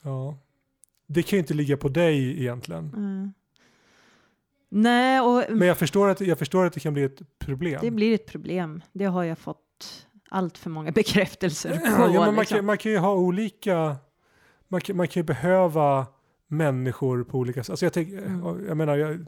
ja. 0.02 0.38
Det 1.06 1.22
kan 1.22 1.36
ju 1.36 1.40
inte 1.40 1.54
ligga 1.54 1.76
på 1.76 1.88
dig 1.88 2.40
egentligen. 2.40 2.84
Mm. 2.96 3.32
Nej, 4.68 5.20
och 5.20 5.44
Men 5.50 5.68
jag 5.68 5.78
förstår 5.78 6.08
att, 6.08 6.20
jag 6.20 6.38
förstår 6.38 6.66
att 6.66 6.72
det 6.72 6.80
kan 6.80 6.94
bli 6.94 7.02
ett 7.02 7.38
problem. 7.38 7.78
det 7.82 7.90
blir 7.90 8.14
ett 8.14 8.26
problem. 8.26 8.82
Det 8.92 9.04
har 9.04 9.24
jag 9.24 9.38
fått 9.38 10.06
allt 10.30 10.58
för 10.58 10.70
många 10.70 10.90
bekräftelser 10.92 11.70
på. 11.78 11.86
ja, 11.86 12.06
men 12.08 12.14
man, 12.14 12.34
liksom. 12.34 12.56
kan, 12.58 12.64
man 12.64 12.78
kan 12.78 12.92
ju 12.92 12.98
ha 12.98 13.14
olika, 13.14 13.96
man 14.68 14.80
kan, 14.80 14.96
man 14.96 15.08
kan 15.08 15.20
ju 15.20 15.24
behöva 15.24 16.06
människor 16.46 17.24
på 17.24 17.38
olika 17.38 17.64
sätt. 17.64 17.70
Alltså 17.70 17.86
jag, 17.86 17.92
tänk, 17.92 18.08
Mm. 18.08 18.66
jag 18.68 18.76
menar, 18.76 18.96
jag, 18.96 19.26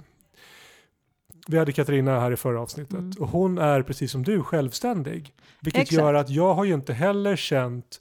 vi 1.48 1.58
hade 1.58 1.72
Katarina 1.72 2.20
här 2.20 2.32
i 2.32 2.36
förra 2.36 2.60
avsnittet 2.60 2.98
Mm. 2.98 3.12
och 3.20 3.28
hon 3.28 3.58
är 3.58 3.82
precis 3.82 4.12
som 4.12 4.22
du 4.22 4.42
självständig. 4.42 5.34
Vilket 5.60 5.82
Exakt. 5.82 5.98
gör 5.98 6.14
att 6.14 6.30
jag 6.30 6.54
har 6.54 6.64
ju 6.64 6.74
inte 6.74 6.92
heller 6.92 7.36
känt 7.36 8.00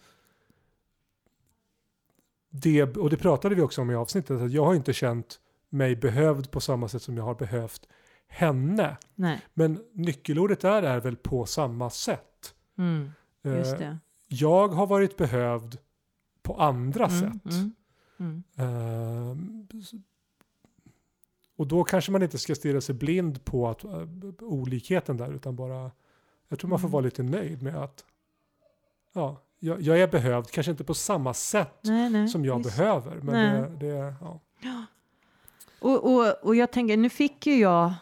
det, 2.50 2.98
och 2.98 3.10
det 3.10 3.18
pratade 3.18 3.56
vi 3.56 3.62
också 3.62 3.82
om 3.82 3.92
i 3.92 3.96
avsnittet, 3.96 4.42
att 4.42 4.52
jag 4.52 4.66
har 4.66 4.76
inte 4.76 4.94
känt 4.94 5.40
mig 5.70 5.96
behövd 5.96 6.52
på 6.52 6.60
samma 6.62 6.88
sätt 6.88 7.02
som 7.02 7.18
jag 7.18 7.24
har 7.24 7.36
behövt 7.36 7.88
henne. 8.28 8.98
Nej, 9.16 9.42
Men 9.54 9.80
nyckelordet 9.94 10.60
där 10.60 10.84
är 10.84 11.00
väl 11.00 11.16
på 11.16 11.46
samma 11.46 11.90
sätt. 11.90 12.26
Mm, 12.78 13.12
just 13.44 13.82
Eh, 13.82 13.96
jag 14.28 14.68
har 14.68 14.88
varit 14.88 15.18
behövd 15.18 15.78
på 16.42 16.56
andra 16.62 17.06
Mm, 17.06 17.20
sätt. 17.20 17.54
mm, 18.20 18.44
mm. 18.58 19.68
S- 19.82 19.92
och 21.58 21.68
då 21.68 21.84
kanske 21.84 22.12
man 22.12 22.24
inte 22.24 22.38
ska 22.38 22.56
stirra 22.56 22.82
sig 22.82 22.96
blind 22.96 23.46
på 23.46 23.70
att, 23.70 23.84
eh, 23.84 24.08
olikheten 24.40 25.18
där 25.18 25.34
utan 25.34 25.56
bara 25.56 25.92
jag 26.48 26.60
tror 26.60 26.70
man 26.70 26.80
får 26.80 26.88
Mm. 26.88 26.92
vara 26.94 27.02
lite 27.04 27.24
nöjd 27.24 27.62
med 27.64 27.76
att 27.76 28.06
ja, 29.14 29.42
jag, 29.60 29.82
jag 29.82 30.00
är 30.00 30.08
behövd, 30.08 30.52
kanske 30.52 30.72
inte 30.72 30.84
på 30.84 30.94
samma 30.94 31.34
sätt 31.34 31.80
Nej, 31.84 32.10
nej, 32.10 32.28
som 32.28 32.46
jag 32.46 32.58
visst. 32.58 32.78
behöver. 32.78 33.16
Men 33.16 33.26
Nej. 33.34 33.62
det, 33.80 33.88
det, 33.88 34.16
ja. 34.22 34.40
Och, 35.80 36.14
och, 36.14 36.44
och 36.44 36.56
jag 36.56 36.72
tänker, 36.72 36.98
nu 36.98 37.10
fick 37.10 37.48
ju 37.48 37.56
jag 37.56 37.94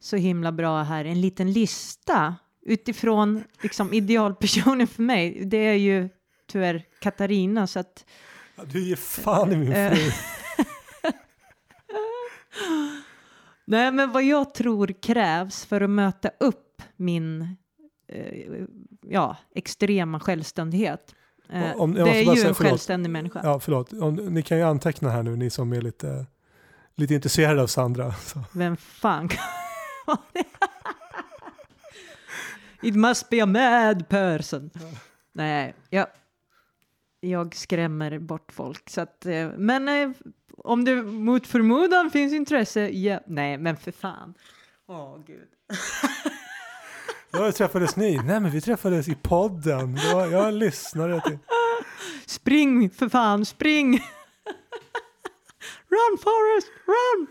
så 0.00 0.16
himla 0.16 0.52
bra 0.52 0.82
här 0.82 1.04
en 1.04 1.20
liten 1.20 1.52
lista 1.52 2.34
utifrån 2.66 3.44
liksom 3.62 3.92
idealpersonen 3.92 4.86
för 4.86 5.02
mig. 5.02 5.44
Det 5.44 5.56
är 5.66 5.74
ju 5.74 6.08
tyvärr 6.48 6.82
Katarina 7.00 7.66
så 7.66 7.78
att 7.78 8.04
Ja, 8.56 8.62
Du 8.72 8.80
ger 8.88 8.96
fan 8.96 9.52
i 9.52 9.56
min 9.56 9.72
Eh. 9.72 9.92
fru. 9.94 10.10
Nej, 13.64 13.92
men 13.92 14.12
vad 14.12 14.22
jag 14.22 14.54
tror 14.54 14.94
krävs 15.02 15.64
för 15.64 15.80
att 15.80 15.90
möta 15.90 16.30
upp 16.40 16.82
min 16.96 17.56
eh, 18.08 18.64
ja, 19.08 19.36
extrema 19.54 20.20
självständighet. 20.20 21.14
Eh, 21.52 21.76
Om- 21.76 21.94
det 21.94 22.00
är 22.00 22.06
ju 22.06 22.24
säga 22.36 22.48
en 22.48 22.54
förlåt. 22.54 22.56
självständig 22.70 23.10
människa. 23.10 23.40
Ja, 23.44 23.60
förlåt. 23.60 23.92
Om, 23.92 24.14
ni 24.14 24.42
kan 24.42 24.58
ju 24.58 24.64
anteckna 24.64 25.10
här 25.10 25.22
nu, 25.22 25.36
ni 25.36 25.50
som 25.50 25.72
är 25.72 25.80
lite, 25.80 26.26
lite 26.96 27.14
intresserade 27.14 27.62
av 27.62 27.66
Sandra. 27.66 28.12
Så. 28.12 28.40
Vem 28.52 28.76
fan 28.76 29.28
kan? 29.28 29.38
It 32.82 32.94
must 32.94 33.30
be 33.30 33.42
a 33.42 33.46
mad 33.46 34.08
person. 34.08 34.70
Nej, 35.32 35.74
jag, 35.90 36.06
jag 37.20 37.54
skrämmer 37.54 38.18
bort 38.18 38.52
folk. 38.52 38.90
Så 38.90 39.00
att, 39.00 39.26
eh, 39.26 39.48
men 39.56 39.88
eh, 39.88 40.10
om 40.56 40.84
det 40.84 41.02
mot 41.02 41.46
förmodan 41.46 42.10
finns 42.10 42.32
intresse, 42.32 42.80
ja. 42.80 43.20
Nej, 43.26 43.58
men 43.58 43.76
för 43.76 43.92
fan. 43.92 44.34
Åh, 44.86 45.18
gud. 45.26 45.48
Ja, 47.30 47.52
träffades 47.52 47.96
ni? 47.96 48.16
Nej, 48.16 48.40
men 48.40 48.50
vi 48.50 48.60
träffades 48.60 49.08
i 49.08 49.14
podden. 49.14 49.98
Var, 50.14 50.26
jag 50.26 50.54
lyssnade 50.54 51.20
till... 51.20 51.38
Spring 52.26 52.90
för 52.90 53.08
fan, 53.08 53.44
spring! 53.44 53.92
run 55.88 56.18
Forrest, 56.18 56.68
run! 56.86 57.26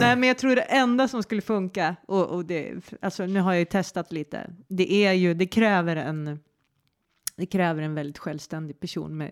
Nej, 0.00 0.16
men 0.16 0.22
jag 0.22 0.38
tror 0.38 0.56
det 0.56 0.62
enda 0.62 1.08
som 1.08 1.22
skulle 1.22 1.42
funka, 1.42 1.96
och, 2.06 2.26
och 2.26 2.44
det, 2.44 2.74
alltså 3.02 3.26
nu 3.26 3.40
har 3.40 3.52
jag 3.52 3.58
ju 3.58 3.64
testat 3.64 4.12
lite, 4.12 4.50
det 4.68 4.92
är 4.92 5.12
ju, 5.12 5.34
det 5.34 5.46
kräver 5.46 5.96
en, 5.96 6.38
det 7.36 7.46
kräver 7.46 7.82
en 7.82 7.94
väldigt 7.94 8.18
självständig 8.18 8.80
person 8.80 9.16
med, 9.16 9.30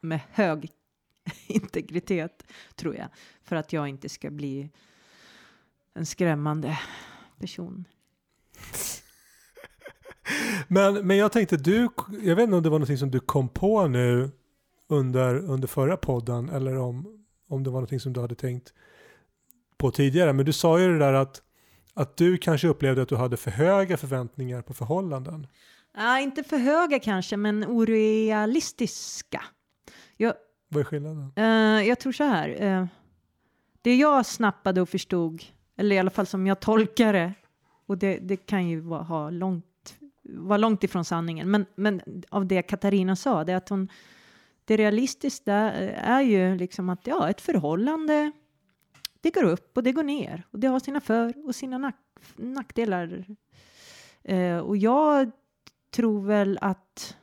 med 0.00 0.20
hög 0.30 0.70
integritet, 1.46 2.42
tror 2.74 2.96
jag, 2.96 3.08
för 3.42 3.56
att 3.56 3.72
jag 3.72 3.88
inte 3.88 4.08
ska 4.08 4.30
bli 4.30 4.70
en 5.94 6.06
skrämmande 6.06 6.78
person. 7.38 7.84
Men, 10.68 11.06
men 11.06 11.16
jag 11.16 11.32
tänkte, 11.32 11.56
du, 11.56 11.88
jag 12.22 12.36
vet 12.36 12.42
inte 12.42 12.56
om 12.56 12.62
det 12.62 12.70
var 12.70 12.78
någonting 12.78 12.98
som 12.98 13.10
du 13.10 13.20
kom 13.20 13.48
på 13.48 13.88
nu 13.88 14.30
under, 14.88 15.38
under 15.38 15.68
förra 15.68 15.96
podden 15.96 16.48
eller 16.48 16.78
om, 16.78 17.15
om 17.48 17.62
det 17.64 17.70
var 17.70 17.74
någonting 17.74 18.00
som 18.00 18.12
du 18.12 18.20
hade 18.20 18.34
tänkt 18.34 18.72
på 19.76 19.90
tidigare. 19.90 20.32
Men 20.32 20.46
du 20.46 20.52
sa 20.52 20.80
ju 20.80 20.92
det 20.92 20.98
där 20.98 21.12
att, 21.12 21.42
att 21.94 22.16
du 22.16 22.36
kanske 22.36 22.68
upplevde 22.68 23.02
att 23.02 23.08
du 23.08 23.16
hade 23.16 23.36
för 23.36 23.50
höga 23.50 23.96
förväntningar 23.96 24.62
på 24.62 24.74
förhållanden. 24.74 25.46
Ja, 25.96 26.20
inte 26.20 26.42
för 26.42 26.56
höga 26.58 26.98
kanske, 26.98 27.36
men 27.36 27.64
orealistiska. 27.64 29.42
Jag, 30.16 30.34
Vad 30.68 30.80
är 30.80 30.84
skillnaden? 30.84 31.32
Eh, 31.36 31.88
jag 31.88 31.98
tror 31.98 32.12
så 32.12 32.24
här. 32.24 32.62
eh, 32.62 32.86
det 33.82 33.96
jag 33.96 34.26
snappade 34.26 34.80
och 34.80 34.88
förstod, 34.88 35.42
eller 35.76 35.96
i 35.96 35.98
alla 35.98 36.10
fall 36.10 36.26
som 36.26 36.46
jag 36.46 36.60
tolkar 36.60 37.12
det, 37.12 37.32
och 37.86 37.98
det, 37.98 38.18
det 38.18 38.36
kan 38.36 38.68
ju 38.68 38.80
vara, 38.80 39.02
ha 39.02 39.30
långt, 39.30 39.96
vara 40.22 40.58
långt 40.58 40.84
ifrån 40.84 41.04
sanningen, 41.04 41.50
men, 41.50 41.66
men 41.74 42.00
av 42.28 42.46
det 42.46 42.62
Katarina 42.62 43.16
sa, 43.16 43.44
det 43.44 43.52
är 43.52 43.56
att 43.56 43.68
hon, 43.68 43.88
det 44.66 44.76
realistiska 44.76 45.72
eh, 45.72 46.10
är 46.10 46.20
ju 46.20 46.56
liksom 46.56 46.88
att 46.88 47.06
ja, 47.06 47.30
ett 47.30 47.40
förhållande, 47.40 48.32
det 49.20 49.30
går 49.30 49.44
upp 49.44 49.76
och 49.76 49.82
det 49.82 49.92
går 49.92 50.02
ner 50.02 50.46
och 50.50 50.58
det 50.58 50.66
har 50.66 50.80
sina 50.80 51.00
för 51.00 51.46
och 51.46 51.54
sina 51.54 51.78
nack, 51.78 51.96
nackdelar. 52.36 53.24
Eh, 54.22 54.58
och 54.58 54.76
jag 54.76 55.30
tror 55.90 56.26
väl 56.26 56.58
att 56.60 57.16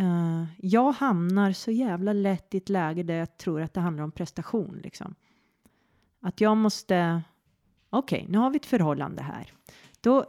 Eh, 0.00 0.44
jag 0.58 0.92
hamnar 0.92 1.52
så 1.52 1.70
jävla 1.70 2.12
lätt 2.12 2.54
i 2.54 2.56
ett 2.56 2.68
läge 2.68 3.02
där 3.02 3.14
jag 3.14 3.36
tror 3.36 3.62
att 3.62 3.74
det 3.74 3.80
handlar 3.80 4.04
om 4.04 4.12
prestation. 4.12 4.80
Liksom. 4.82 5.14
Att 6.20 6.40
jag 6.40 6.56
måste, 6.56 7.22
okej, 7.90 8.26
nu 8.28 8.38
har 8.38 8.50
vi 8.50 8.56
ett 8.56 8.66
förhållande 8.66 9.22
här. 9.22 9.52
Då, 10.00 10.24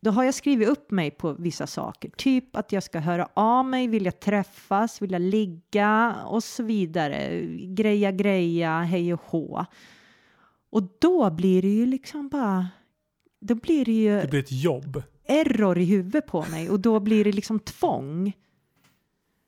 då 0.00 0.10
har 0.10 0.24
jag 0.24 0.34
skrivit 0.34 0.68
upp 0.68 0.90
mig 0.90 1.10
på 1.10 1.32
vissa 1.32 1.66
saker. 1.66 2.10
Typ 2.16 2.56
att 2.56 2.72
jag 2.72 2.82
ska 2.82 2.98
höra 2.98 3.28
av 3.34 3.64
mig, 3.64 3.88
vilja 3.88 4.12
träffas, 4.12 5.02
vilja 5.02 5.18
ligga 5.18 6.16
och 6.26 6.44
så 6.44 6.62
vidare. 6.62 7.46
Greja, 7.66 8.12
greja, 8.12 8.80
hej 8.80 9.14
och 9.14 9.22
hå. 9.24 9.64
Och 10.70 10.82
då 11.00 11.30
blir 11.30 11.62
det 11.62 11.68
ju 11.68 11.86
liksom 11.86 12.28
bara, 12.28 12.68
då 13.40 13.54
blir 13.54 13.84
det 13.84 13.92
ju 13.92 14.20
Det 14.20 14.30
blir 14.30 14.40
ett 14.40 14.62
jobb. 14.62 15.02
error 15.24 15.78
i 15.78 15.84
huvudet 15.84 16.26
på 16.26 16.44
mig 16.50 16.70
och 16.70 16.80
då 16.80 17.00
blir 17.00 17.24
det 17.24 17.32
liksom 17.32 17.58
tvång. 17.58 18.32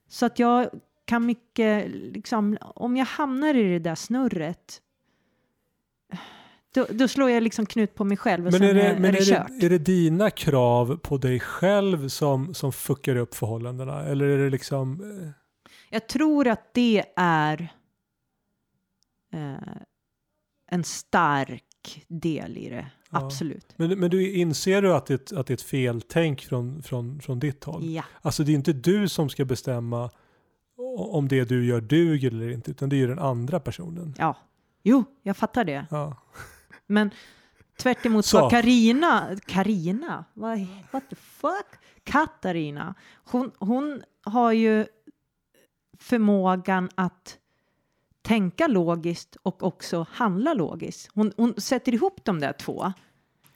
Så 0.09 0.27
att 0.27 0.39
jag 0.39 0.69
kan 1.05 1.27
mycket, 1.27 1.91
liksom, 1.91 2.59
om 2.61 2.97
jag 2.97 3.07
hamnar 3.07 3.55
i 3.55 3.63
det 3.63 3.79
där 3.79 3.95
snurret, 3.95 4.83
då, 6.75 6.87
då 6.91 7.09
slår 7.09 7.31
jag 7.31 7.43
liksom 7.43 7.67
knut 7.67 7.95
på 7.95 8.05
mig 8.05 8.17
själv 8.17 8.47
och 8.47 8.53
Men, 8.53 8.61
sen 8.61 8.69
är 8.71 8.75
det, 8.75 8.83
är, 8.83 8.95
men 8.95 9.05
är 9.05 9.13
det 9.13 9.19
är, 9.19 9.25
kört. 9.25 9.47
det, 9.61 9.67
är 9.67 9.71
det 9.71 9.79
dina 9.79 10.31
krav 10.31 10.97
på 10.97 11.19
dig 11.19 11.41
själv 11.41 12.09
som, 12.09 12.55
som 12.55 12.73
fuckar 12.73 13.17
upp 13.17 13.35
förhållandena? 13.35 14.03
Eller 14.03 14.25
är 14.27 14.39
det 14.39 14.51
liksom... 14.51 15.01
eh, 15.23 15.29
Jag 15.91 16.09
tror 16.09 16.49
att 16.49 16.75
det 16.75 17.05
är 17.17 17.73
eh, 19.33 19.73
en 20.71 20.85
stark 20.85 22.05
del 22.09 22.59
i 22.59 22.69
det, 22.69 22.87
Ja. 23.11 23.19
absolut. 23.27 23.75
Men, 23.77 24.01
men 24.01 24.11
du 24.11 24.33
inser 24.35 24.83
du 24.83 24.95
att 24.95 25.07
det, 25.07 25.33
att 25.33 25.47
det 25.47 25.51
är 25.53 25.55
ett 25.55 25.63
feltänk 25.63 26.41
från, 26.41 26.83
från, 26.83 27.21
från 27.21 27.39
ditt 27.39 27.65
håll? 27.65 27.85
Ja, 27.91 28.05
Alltså 28.23 28.45
det 28.45 28.53
är 28.53 28.55
inte 28.55 28.73
du 28.73 29.09
som 29.09 29.29
ska 29.29 29.45
bestämma 29.45 30.11
om 31.11 31.29
det 31.29 31.45
du 31.45 31.67
gör 31.67 31.81
duger 31.81 32.31
eller 32.31 32.51
inte, 32.51 32.71
utan 32.71 32.89
det 32.89 32.97
är 32.97 32.99
ju 32.99 33.07
den 33.07 33.19
andra 33.19 33.61
personen. 33.61 34.15
ja. 34.19 34.37
Jo, 34.85 35.05
jag 35.23 35.37
fattar 35.37 35.65
det. 35.65 35.87
Ja. 35.91 36.17
Men 36.87 37.11
tvärt 37.79 38.07
emot 38.07 38.27
Så. 38.27 38.41
vad 38.41 38.51
Karina, 38.51 39.37
Karina, 39.47 40.25
vad, 40.35 40.67
what 40.91 41.11
the 41.11 41.17
fuck? 41.17 41.67
Katarina, 42.05 42.95
hon, 43.25 43.51
hon 43.59 44.03
har 44.23 44.53
ju 44.53 44.87
förmågan 45.99 46.89
att 46.95 47.39
tänka 48.23 48.67
logiskt 48.67 49.37
och 49.43 49.63
också 49.63 50.07
handla 50.11 50.55
logiskt. 50.55 51.11
Hon, 51.15 51.33
hon 51.37 51.55
sätter 51.57 51.95
ihop 51.95 52.25
de 52.25 52.41
där 52.41 52.53
två 52.53 52.93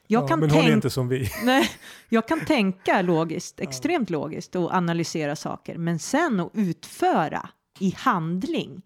Jag 0.07 0.23
ja, 0.23 0.29
kan 0.29 0.41
men 0.41 0.51
hon 0.51 0.59
är 0.59 0.63
tänka 0.63 0.75
inte 0.75 0.91
som 0.91 1.09
vi. 1.09 1.31
Nej, 1.45 1.71
jag 2.09 2.29
kan 2.29 2.45
tänka 2.45 3.03
logiskt, 3.03 3.61
extremt 3.61 4.11
logiskt 4.11 4.57
och 4.57 4.75
analysera 4.75 5.37
saker, 5.37 5.79
men 5.79 5.99
sen 5.99 6.41
att 6.41 6.51
utföra 6.55 7.49
i 7.81 7.95
handling, 7.97 8.83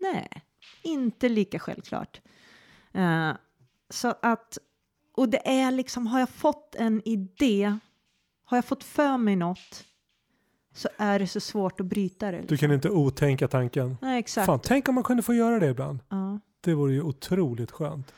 nej, 0.00 0.28
inte 0.82 1.28
lika 1.28 1.58
självklart. 1.58 2.20
Eh, 2.92 3.32
så 3.90 4.14
att, 4.22 4.58
och 5.16 5.28
det 5.28 5.48
är 5.48 5.70
liksom, 5.70 6.06
har 6.06 6.18
jag 6.18 6.28
fått 6.28 6.74
en 6.74 7.02
idé, 7.04 7.78
har 8.44 8.56
jag 8.56 8.64
fått 8.64 8.84
för 8.84 9.18
mig 9.18 9.36
något, 9.36 9.84
så 10.74 10.88
är 10.96 11.18
det 11.18 11.26
så 11.26 11.40
svårt 11.40 11.80
att 11.80 11.86
bryta 11.86 12.30
det. 12.30 12.44
Du 12.48 12.56
kan 12.56 12.72
inte 12.72 12.90
otänka 12.90 13.48
tanken. 13.48 13.96
Nej, 14.02 14.18
exakt. 14.18 14.46
Fan, 14.46 14.60
tänk 14.62 14.88
om 14.88 14.94
man 14.94 15.04
kunde 15.04 15.22
få 15.22 15.34
göra 15.34 15.58
det 15.58 15.68
ibland. 15.68 15.98
Ja. 16.08 16.40
Det 16.60 16.74
vore 16.74 16.92
ju 16.92 17.02
otroligt 17.02 17.70
skönt. 17.70 18.14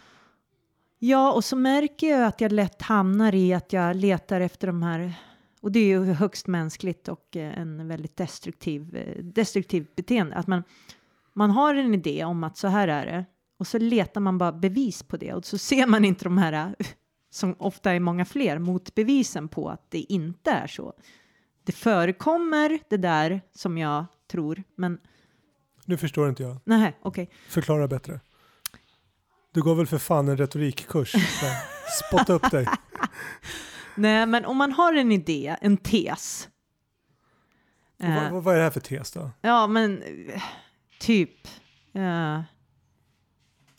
Ja, 0.98 1.32
och 1.32 1.44
så 1.44 1.56
märker 1.56 2.10
jag 2.10 2.26
att 2.26 2.40
jag 2.40 2.52
lätt 2.52 2.82
hamnar 2.82 3.34
i 3.34 3.54
att 3.54 3.72
jag 3.72 3.96
letar 3.96 4.40
efter 4.40 4.66
de 4.66 4.82
här, 4.82 5.14
och 5.60 5.72
det 5.72 5.78
är 5.78 5.86
ju 5.86 6.04
högst 6.04 6.46
mänskligt 6.46 7.08
och 7.08 7.36
eh, 7.36 7.58
en 7.58 7.88
väldigt 7.88 8.16
destruktiv, 8.16 8.96
eh, 8.96 9.24
destruktiv 9.24 9.86
beteende, 9.96 10.36
att 10.36 10.46
man, 10.46 10.62
man 11.32 11.50
har 11.50 11.74
en 11.74 11.94
idé 11.94 12.24
om 12.24 12.44
att 12.44 12.56
så 12.56 12.68
här 12.68 12.88
är 12.88 13.06
det, 13.06 13.24
och 13.58 13.66
så 13.66 13.78
letar 13.78 14.20
man 14.20 14.38
bara 14.38 14.52
bevis 14.52 15.02
på 15.02 15.16
det, 15.16 15.32
och 15.32 15.44
så 15.44 15.58
ser 15.58 15.86
man 15.86 16.04
inte 16.04 16.24
de 16.24 16.38
här, 16.38 16.74
eh, 16.78 16.86
som 17.30 17.56
ofta 17.58 17.92
är 17.92 18.00
många 18.00 18.24
fler, 18.24 18.58
motbevisen 18.58 19.48
på 19.48 19.68
att 19.70 19.90
det 19.90 19.98
inte 20.00 20.50
är 20.50 20.66
så. 20.66 20.94
Det 21.64 21.72
förekommer 21.72 22.78
det 22.90 22.96
där 22.96 23.40
som 23.54 23.78
jag 23.78 24.04
tror, 24.30 24.62
men 24.76 24.98
Nu 25.84 25.96
förstår 25.96 26.28
inte 26.28 26.42
jag. 26.42 26.56
nej, 26.64 26.96
okej. 27.02 27.30
Förklara 27.48 27.88
bättre. 27.88 28.20
Du 29.52 29.62
går 29.62 29.74
väl 29.74 29.86
för 29.86 29.98
fan 29.98 30.28
en 30.28 30.36
retorikkurs? 30.36 31.12
Spotta 32.06 32.32
upp 32.32 32.50
dig. 32.50 32.66
Nej, 33.94 34.26
men 34.26 34.44
om 34.44 34.56
man 34.56 34.72
har 34.72 34.92
en 34.94 35.12
idé, 35.12 35.56
en 35.60 35.76
tes. 35.76 36.48
eh, 37.98 38.14
Vad, 38.22 38.32
vad, 38.32 38.42
vad 38.44 38.54
är 38.54 38.58
det 38.58 38.64
här 38.64 38.70
för 38.70 38.80
tes 38.80 39.12
då? 39.12 39.30
Ja, 39.40 39.66
men 39.66 40.02
eh, 40.02 40.42
typ. 41.00 41.48
eh, 41.94 42.40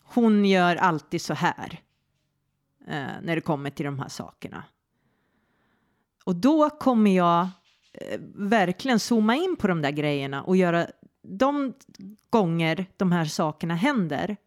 hon 0.08 0.46
gör 0.46 0.76
alltid 0.76 1.22
så 1.22 1.34
här. 1.34 1.82
eh, 2.88 3.08
när 3.22 3.36
det 3.36 3.42
kommer 3.42 3.70
till 3.70 3.86
de 3.86 4.00
här 4.00 4.08
sakerna. 4.10 4.64
Och 6.24 6.36
då 6.36 6.70
kommer 6.70 7.16
jag 7.16 7.42
eh, 7.94 8.20
verkligen 8.36 9.00
zooma 9.00 9.36
in 9.36 9.56
på 9.60 9.68
de 9.68 9.82
där 9.82 9.92
grejerna 9.92 10.44
och 10.44 10.58
göra 10.58 10.88
de 11.22 11.74
gånger 12.30 12.86
de 12.98 13.12
här 13.12 13.26
sakerna 13.26 13.76
händer 13.76 14.38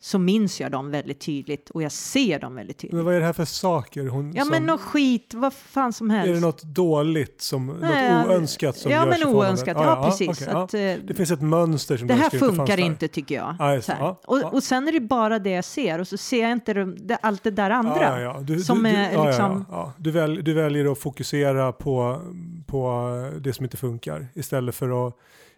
så 0.00 0.18
minns 0.18 0.60
jag 0.60 0.72
dem 0.72 0.90
väldigt 0.90 1.20
tydligt 1.20 1.70
och 1.70 1.82
jag 1.82 1.92
ser 1.92 2.38
dem 2.38 2.54
väldigt 2.54 2.78
tydligt. 2.78 2.94
Men 2.96 3.04
vad 3.04 3.14
är 3.14 3.20
det 3.20 3.26
här 3.26 3.32
för 3.32 3.44
saker? 3.44 4.06
Hon, 4.06 4.32
Ja, 4.32 4.42
som, 4.42 4.50
men 4.50 4.66
något 4.66 4.80
skit, 4.80 5.34
vad 5.34 5.52
fan 5.52 5.92
som 5.92 6.10
helst. 6.10 6.28
är 6.30 6.34
det 6.34 6.40
något 6.40 6.62
dåligt, 6.62 7.40
som, 7.42 7.66
Nej, 7.80 8.12
något 8.12 8.26
oönskat 8.26 8.76
som 8.76 8.90
ja, 8.92 9.06
men 9.06 9.24
oönskat. 9.24 9.76
Ah, 9.76 9.82
Ja, 9.84 10.04
precis. 10.10 10.46
ja. 10.46 10.62
att, 10.64 10.74
eh, 10.74 10.80
Det 10.80 11.14
finns 11.16 11.30
ett 11.30 11.42
mönster 11.42 11.96
som 11.96 12.08
det 12.08 12.14
här 12.14 12.30
funkar 12.30 12.66
där. 12.66 12.78
inte 12.78 13.08
tycker 13.08 13.34
jag. 13.34 13.56
Ja, 13.58 13.74
just. 13.74 13.88
Ja, 13.88 14.20
och, 14.26 14.38
ja. 14.38 14.48
och 14.48 14.62
sen 14.62 14.88
är 14.88 14.92
det 14.92 15.00
bara 15.00 15.38
det 15.38 15.50
jag 15.50 15.64
ser 15.64 15.98
och 15.98 16.08
så 16.08 16.16
ser 16.16 16.42
jag 16.42 16.52
inte 16.52 16.74
det, 16.74 17.16
allt 17.22 17.42
det 17.44 17.50
där 17.50 17.70
andra. 17.70 18.02
Ja, 18.02 18.20
ja, 18.20 18.34
ja. 18.34 18.40
Du, 18.40 18.60
som 18.60 18.82
du, 18.82 18.90
du, 18.90 18.96
är 18.96 19.12
ja, 19.12 19.24
liksom- 19.26 19.64
ja, 19.70 19.76
ja. 19.76 19.92
Du, 19.98 20.10
väl, 20.10 20.44
du 20.44 20.52
väljer 20.54 20.92
att 20.92 20.98
fokusera 20.98 21.72
på, 21.72 22.22
på 22.66 23.10
det 23.40 23.52
som 23.52 23.64
inte 23.64 23.76
funkar 23.76 24.26
istället 24.34 24.74
för 24.74 25.06
att 25.08 25.14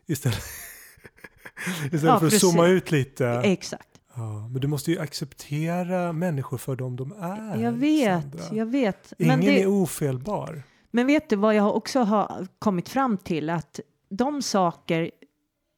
istället, 0.06 0.38
istället 1.84 1.92
Ja, 1.92 1.98
för 2.00 2.08
att 2.08 2.20
precis. 2.20 2.40
zooma 2.40 2.66
ut 2.66 2.90
lite. 2.90 3.26
Exakt. 3.44 3.86
Ja, 4.20 4.48
men 4.48 4.60
du 4.60 4.68
måste 4.68 4.90
ju 4.90 4.98
acceptera 4.98 6.12
människor 6.12 6.58
för 6.58 6.76
dem 6.76 6.96
de 6.96 7.12
är. 7.12 7.56
Jag 7.62 7.72
vet, 7.72 8.22
Sandra. 8.22 8.56
jag 8.56 8.66
vet. 8.66 9.12
Ingen 9.18 9.38
Men, 9.38 9.46
det, 9.46 9.62
är 9.62 9.66
ofelbar. 9.66 10.62
men 10.90 11.06
vet 11.06 11.28
du 11.28 11.36
vad 11.36 11.54
jag 11.54 11.76
också 11.76 12.00
har 12.00 12.46
kommit 12.58 12.88
fram 12.88 13.18
till? 13.18 13.50
Att 13.50 13.80
de 14.08 14.42
saker 14.42 15.10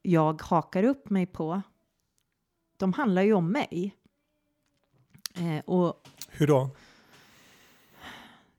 jag 0.02 0.42
hakar 0.42 0.82
upp 0.82 1.10
mig 1.10 1.26
på, 1.26 1.62
de 2.76 2.92
handlar 2.92 3.22
ju 3.22 3.32
om 3.32 3.52
mig. 3.52 3.94
Eh, 5.34 5.64
och 5.64 5.94
Hur 6.28 6.46
då? 6.46 6.70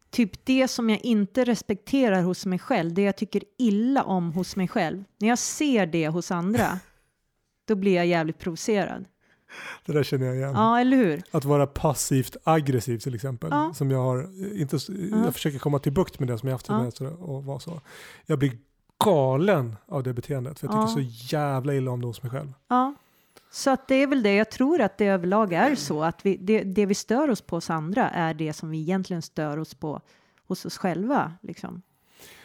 typ 0.10 0.46
det 0.46 0.67
som 0.67 0.89
jag 0.89 1.06
inte 1.06 1.43
respekterar 1.46 2.22
hos 2.22 2.46
mig 2.46 2.60
själv, 2.60 2.93
det 2.93 3.02
jag 3.02 3.15
tycker 3.17 3.43
illa 3.58 4.04
om 4.04 4.32
hos 4.34 4.56
mig 4.56 4.67
själv. 4.67 5.04
När 5.17 5.30
jag 5.30 5.39
ser 5.39 5.86
det 5.86 6.08
hos 6.08 6.32
andra, 6.32 6.80
då 7.65 7.76
blir 7.76 7.96
jag 7.96 8.06
jävligt 8.06 8.39
provocerad. 8.39 9.06
Det 9.86 9.94
där 9.94 10.04
känner 10.04 10.26
jag 10.26 10.36
igen. 10.36 10.52
Ja, 10.56 10.80
eller 10.80 10.98
hur? 10.98 11.22
Att 11.32 11.46
vara 11.46 11.68
passivt 11.68 12.38
aggressiv 12.44 12.98
till 13.00 13.16
exempel. 13.16 13.50
Ja. 13.52 13.74
Som 13.76 13.92
jag 13.92 14.00
har, 14.00 14.30
inte, 14.60 14.78
jag 15.26 15.34
försöker 15.34 15.60
komma 15.60 15.80
till 15.80 15.92
bukt 15.92 16.20
med 16.20 16.28
det 16.28 16.38
som 16.38 16.50
jag 16.50 16.54
haft 16.54 16.68
Ja. 16.70 16.74
tendens 16.74 17.02
att 17.02 17.30
att 17.30 17.44
vara 17.46 17.60
så. 17.60 17.82
Jag 18.26 18.39
blir 18.39 18.52
galen 19.06 19.76
av 19.88 20.04
det 20.04 20.13
beteendet. 20.13 20.60
För 20.60 20.68
jag 20.68 20.72
tycker 20.88 21.02
Ja. 21.02 21.08
så 21.10 21.36
jävla 21.36 21.74
illa 21.74 21.92
om 21.92 22.02
det 22.02 22.08
hos 22.08 22.24
mig 22.24 22.32
själv. 22.32 22.54
Ja. 22.68 22.94
Så 23.52 23.70
att 23.70 23.88
det 23.88 23.96
är 23.96 24.08
väl 24.08 24.24
det, 24.24 24.36
jag 24.36 24.52
tror 24.52 24.82
att 24.82 24.98
det 24.98 25.06
överlag 25.06 25.54
är 25.54 25.76
så 25.76 26.04
att 26.04 26.26
vi, 26.26 26.38
det, 26.38 26.63
det 26.63 26.86
vi 26.86 26.94
stör 26.96 27.30
oss 27.30 27.42
på 27.42 27.56
hos 27.56 27.70
andra 27.70 28.10
är 28.10 28.34
det 28.34 28.54
som 28.54 28.70
vi 28.70 28.80
egentligen 28.80 29.22
stör 29.22 29.58
oss 29.58 29.74
på 29.74 30.02
hos 30.48 30.66
oss 30.66 30.78
själva. 30.78 31.34
Liksom. 31.42 31.82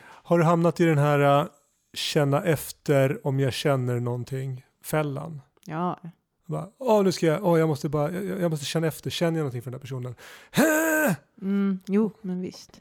Har 0.00 0.38
du 0.38 0.44
hamnat 0.44 0.80
i 0.80 0.84
den 0.84 0.98
här 0.98 1.40
äh, 1.40 1.46
känna 1.92 2.42
efter 2.42 3.26
om 3.26 3.40
jag 3.40 3.52
känner 3.52 4.00
någonting 4.00 4.64
fällan? 4.84 5.40
Ja. 5.64 5.98
Bara, 6.48 6.68
Åh, 6.78 7.04
nu 7.04 7.12
ska 7.12 7.26
jag, 7.26 7.46
åh, 7.46 7.58
jag 7.58 7.68
måste 7.68 7.88
bara, 7.88 8.12
jag, 8.12 8.40
jag 8.40 8.50
måste 8.50 8.66
känna 8.66 8.86
efter, 8.86 9.10
känner 9.10 9.38
jag 9.38 9.42
någonting 9.42 9.62
för 9.62 9.70
den 9.70 9.78
här 9.78 9.80
personen? 9.80 10.14
Hä? 10.50 11.16
Mm, 11.42 11.80
jo, 11.86 12.10
men 12.22 12.40
visst. 12.40 12.80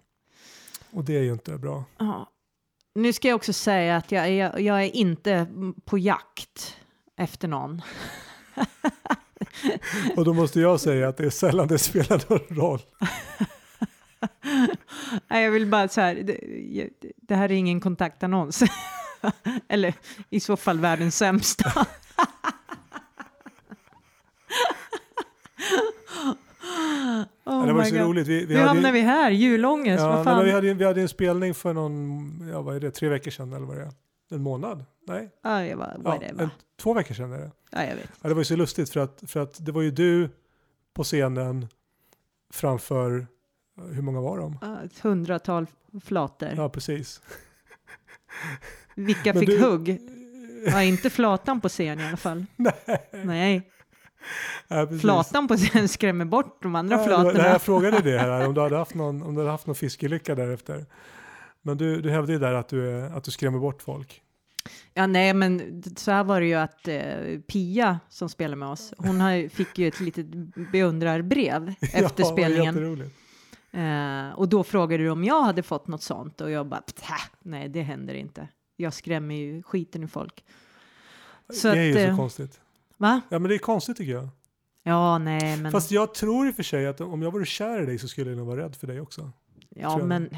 Och 0.91 1.03
det 1.03 1.17
är 1.17 1.21
ju 1.21 1.31
inte 1.31 1.57
bra. 1.57 1.83
Ja. 1.97 2.31
Nu 2.95 3.13
ska 3.13 3.27
jag 3.27 3.35
också 3.35 3.53
säga 3.53 3.97
att 3.97 4.11
jag 4.11 4.27
är, 4.27 4.59
jag 4.59 4.83
är 4.83 4.95
inte 4.95 5.47
på 5.85 5.97
jakt 5.97 6.77
efter 7.17 7.47
någon. 7.47 7.81
Och 10.15 10.25
då 10.25 10.33
måste 10.33 10.59
jag 10.59 10.79
säga 10.79 11.07
att 11.07 11.17
det 11.17 11.25
är 11.25 11.29
sällan 11.29 11.67
det 11.67 11.77
spelar 11.77 12.23
någon 12.29 12.57
roll. 12.57 12.79
Nej, 15.27 15.43
jag 15.43 15.51
vill 15.51 15.67
bara 15.67 15.87
så 15.87 16.01
här, 16.01 16.15
det, 16.15 16.89
det 17.17 17.35
här 17.35 17.51
är 17.51 17.55
ingen 17.55 17.79
kontaktannons. 17.81 18.63
Eller 19.67 19.93
i 20.29 20.39
så 20.39 20.57
fall 20.57 20.79
världens 20.79 21.17
sämsta. 21.17 21.87
oh 27.47 27.65
det 27.67 27.73
var 27.73 27.83
så 27.83 27.95
God. 27.95 28.01
roligt. 28.01 28.27
Vi, 28.27 28.45
vi 28.45 28.53
Nu 28.53 28.59
hade, 28.59 28.67
hamnar 28.67 28.91
vi 28.91 29.01
här, 29.01 29.31
julångest, 29.31 30.01
ja, 30.03 30.09
vad 30.15 30.23
fan. 30.23 30.45
vi, 30.45 30.51
hade, 30.51 30.73
vi 30.73 30.85
hade 30.85 31.01
en 31.01 31.09
spelning 31.09 31.53
för 31.53 31.73
någon, 31.73 32.49
ja 32.51 32.61
vad 32.61 32.75
är 32.75 32.79
det, 32.79 32.91
tre 32.91 33.09
veckor 33.09 33.31
sedan 33.31 33.53
eller 33.53 33.65
vad 33.65 33.77
det 33.77 33.81
är? 33.83 33.91
En 34.31 34.41
månad? 34.41 34.85
Nej? 35.07 35.29
Ja, 35.43 35.65
jag 35.65 35.77
bara, 35.77 35.93
Ja, 36.03 36.09
whatever. 36.11 36.43
en, 36.43 36.49
två 36.81 36.93
veckor 36.93 37.13
sedan 37.15 37.31
är 37.33 37.37
det. 37.37 37.51
Ja, 37.71 37.83
jag 37.83 37.95
vet. 37.95 38.09
Ja, 38.21 38.27
det 38.29 38.33
var 38.35 38.41
ju 38.41 38.45
så 38.45 38.55
lustigt 38.55 38.89
för 38.89 38.99
att, 38.99 39.23
för 39.27 39.39
att 39.39 39.65
det 39.65 39.71
var 39.71 39.81
ju 39.81 39.91
du 39.91 40.29
på 40.93 41.03
scenen 41.03 41.67
framför, 42.53 43.27
hur 43.91 44.01
många 44.01 44.21
var 44.21 44.37
de? 44.37 44.57
Ja, 44.61 44.77
Ett 44.85 44.99
hundratal 44.99 45.65
flator. 46.05 46.49
Ja, 46.55 46.69
precis. 46.69 47.21
Vilka 48.95 49.33
Men 49.33 49.39
fick 49.39 49.49
du- 49.49 49.61
hugg? 49.65 49.99
Ja, 50.65 50.83
inte 50.83 51.09
flatan 51.09 51.61
på 51.61 51.69
scen 51.69 51.99
i 51.99 52.07
alla 52.07 52.17
fall. 52.17 52.45
Nej. 52.55 53.09
Nej, 53.25 53.71
Ja, 54.67 54.87
flatan 55.01 55.47
på 55.47 55.57
scen 55.57 55.87
skrämmer 55.87 56.25
bort 56.25 56.63
de 56.63 56.75
andra 56.75 56.95
Ja, 56.97 57.05
flatorna. 57.05 57.47
Jag 57.47 57.61
frågade 57.61 58.01
det 58.01 58.19
här, 58.19 58.47
om 58.47 58.53
du 58.53 58.61
hade 58.61 58.77
haft 58.77 58.93
någon, 58.93 59.21
om 59.23 59.35
du 59.35 59.41
hade 59.41 59.51
haft 59.51 59.67
någon 59.67 59.75
fiskelycka 59.75 60.35
därefter. 60.35 60.85
Men 61.61 61.77
du, 61.77 62.01
du 62.01 62.09
hävdade 62.09 62.33
ju 62.33 62.39
där 62.39 62.53
att 62.53 62.67
du, 62.69 63.01
att 63.01 63.23
du 63.23 63.31
skrämmer 63.31 63.59
bort 63.59 63.81
folk. 63.81 64.21
Ja, 64.93 65.07
nej, 65.07 65.33
men 65.33 65.83
så 65.97 66.11
här 66.11 66.23
var 66.23 66.41
det 66.41 66.47
ju 66.47 66.53
att 66.53 66.87
eh, 66.87 67.39
Pia 67.47 67.99
som 68.09 68.29
spelar 68.29 68.55
med 68.55 68.69
oss, 68.69 68.93
hon 68.97 69.21
har, 69.21 69.49
fick 69.49 69.77
ju 69.77 69.87
ett 69.87 69.99
litet 69.99 70.25
beundrarbrev 70.71 71.73
efter 71.81 72.23
ja, 72.23 72.31
spelningen. 72.31 73.01
Eh, 73.71 74.29
och 74.39 74.49
då 74.49 74.63
frågade 74.63 75.03
du 75.03 75.09
om 75.09 75.23
jag 75.23 75.41
hade 75.43 75.63
fått 75.63 75.87
något 75.87 76.03
sånt 76.03 76.41
och 76.41 76.51
jag 76.51 76.67
bara, 76.67 76.81
"Ptä, 76.81 77.13
nej, 77.39 77.69
det 77.69 77.81
händer 77.81 78.13
inte. 78.13 78.47
Jag 78.75 78.93
skrämmer 78.93 79.35
ju 79.35 79.63
skiten 79.63 80.03
i 80.03 80.07
folk. 80.07 80.43
Så 81.53 81.67
det 81.67 81.79
är 81.79 81.83
ju 81.83 81.91
att, 81.91 81.97
så 81.97 82.07
eh, 82.09 82.17
konstigt. 82.17 82.59
Va? 82.97 83.21
Ja, 83.29 83.39
men 83.39 83.49
det 83.49 83.55
är 83.55 83.59
konstigt 83.59 83.97
tycker 83.97 84.11
jag. 84.11 84.29
Ja, 84.83 85.17
nej, 85.17 85.57
men, 85.57 85.71
Fast 85.71 85.91
jag 85.91 86.13
tror 86.13 86.47
i 86.47 86.51
och 86.51 86.55
för 86.55 86.63
sig 86.63 86.87
att 86.87 87.01
om 87.01 87.21
jag 87.21 87.31
vore 87.31 87.45
kär 87.45 87.83
i 87.83 87.85
dig 87.85 87.99
så 87.99 88.07
skulle 88.07 88.29
jag 88.29 88.37
nog 88.37 88.47
vara 88.47 88.63
rädd 88.63 88.75
för 88.75 88.87
dig 88.87 89.01
också. 89.01 89.31
ja, 89.69 89.97
men 89.97 90.29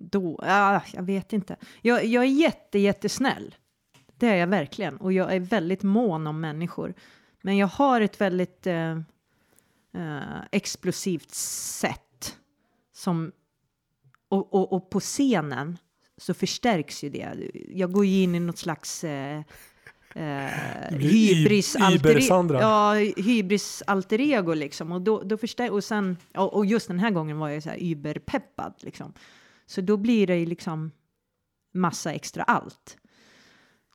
då, 0.00 0.40
ja, 0.42 0.82
jag 0.92 1.02
vet 1.02 1.32
inte. 1.32 1.56
Jag, 1.82 2.04
jag 2.04 2.24
är 2.24 2.28
jätte, 2.28 2.78
jättesnäll. 2.78 3.54
Det 4.16 4.26
är 4.26 4.36
jag 4.36 4.46
verkligen. 4.46 4.96
Och 4.96 5.12
jag 5.12 5.34
är 5.34 5.40
väldigt 5.40 5.82
mån 5.82 6.26
om 6.26 6.40
människor. 6.40 6.94
Men 7.42 7.56
jag 7.56 7.66
har 7.66 8.00
ett 8.00 8.20
väldigt 8.20 8.66
eh, 8.66 8.90
eh, 9.92 10.40
explosivt 10.52 11.30
sätt. 11.30 12.36
Som, 12.92 13.32
och, 14.28 14.54
och, 14.54 14.72
och 14.72 14.90
på 14.90 15.00
scenen 15.00 15.78
så 16.16 16.34
förstärks 16.34 17.04
ju 17.04 17.10
det. 17.10 17.50
Jag 17.68 17.92
går 17.92 18.06
ju 18.06 18.22
in 18.22 18.34
i 18.34 18.40
något 18.40 18.58
slags 18.58 19.04
eh, 19.04 19.42
eh, 20.16 20.98
hybris, 20.98 21.76
alter, 21.76 22.10
Iber-Sandra. 22.10 22.60
ja, 22.60 22.94
hybris 23.16 23.82
alter 23.86 24.20
ego 24.20 24.54
liksom. 24.54 24.92
Och, 24.92 25.02
då, 25.02 25.22
då 25.22 25.36
förstär, 25.36 25.70
och, 25.70 25.84
sen, 25.84 26.16
och, 26.34 26.54
och 26.54 26.66
just 26.66 26.88
den 26.88 26.98
här 26.98 27.10
gången 27.10 27.38
var 27.38 27.48
jag 27.48 27.62
så 27.62 27.70
här 27.70 27.78
überpeppad 27.80 28.74
liksom. 28.78 29.12
Så 29.66 29.80
då 29.80 29.96
blir 29.96 30.26
det 30.26 30.36
ju 30.36 30.46
liksom 30.46 30.90
massa 31.74 32.12
extra 32.12 32.42
allt. 32.42 32.96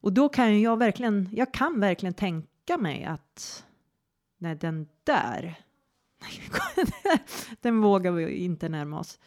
Och 0.02 0.14
då 0.14 0.30
kan 0.30 0.62
jag 0.62 0.78
verkligen, 0.78 1.30
jag 1.32 1.54
kan 1.54 1.80
verkligen 1.80 2.14
tänka 2.14 2.78
mig 2.78 3.04
att 3.04 3.64
nej, 4.38 4.56
den 4.56 4.88
där, 5.04 5.56
den 7.62 7.82
vågar 7.82 8.12
vi 8.12 8.36
inte 8.36 8.70
närma 8.70 9.00
oss. 9.00 9.20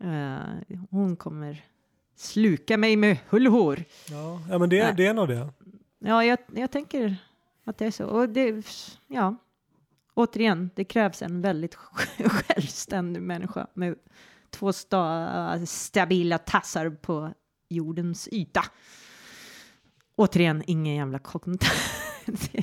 Eh, 0.00 0.76
hon 0.90 1.16
kommer 1.16 1.64
sluka 2.16 2.76
mig 2.76 2.96
med 2.96 3.18
hull 3.28 3.46
och 3.46 3.52
hår. 3.52 3.84
Ja, 4.10 4.40
ja 4.50 4.58
men 4.58 4.68
det, 4.68 4.84
Nej. 4.84 4.94
det 4.96 5.06
är 5.06 5.14
nog 5.14 5.28
det. 5.28 5.48
Ja, 5.98 6.24
jag, 6.24 6.38
jag 6.54 6.70
tänker 6.70 7.16
att 7.64 7.78
det 7.78 7.86
är 7.86 7.90
så. 7.90 8.06
Och 8.06 8.28
det, 8.28 8.66
ja, 9.06 9.36
återigen, 10.14 10.70
det 10.74 10.84
krävs 10.84 11.22
en 11.22 11.40
väldigt 11.40 11.74
självständig 12.18 13.22
människa 13.22 13.66
med 13.74 13.94
två 14.50 14.72
sta, 14.72 15.66
stabila 15.66 16.38
tassar 16.38 16.90
på 16.90 17.32
jordens 17.68 18.28
yta. 18.32 18.64
Återigen, 20.16 20.62
ingen 20.66 20.94
jävla 20.94 21.18
kognitiv... 21.18 21.70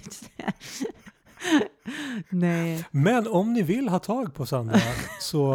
Nej. 2.29 2.85
Men 2.91 3.27
om 3.27 3.53
ni 3.53 3.61
vill 3.61 3.89
ha 3.89 3.99
tag 3.99 4.33
på 4.33 4.45
Sandra 4.45 4.79
så, 5.19 5.53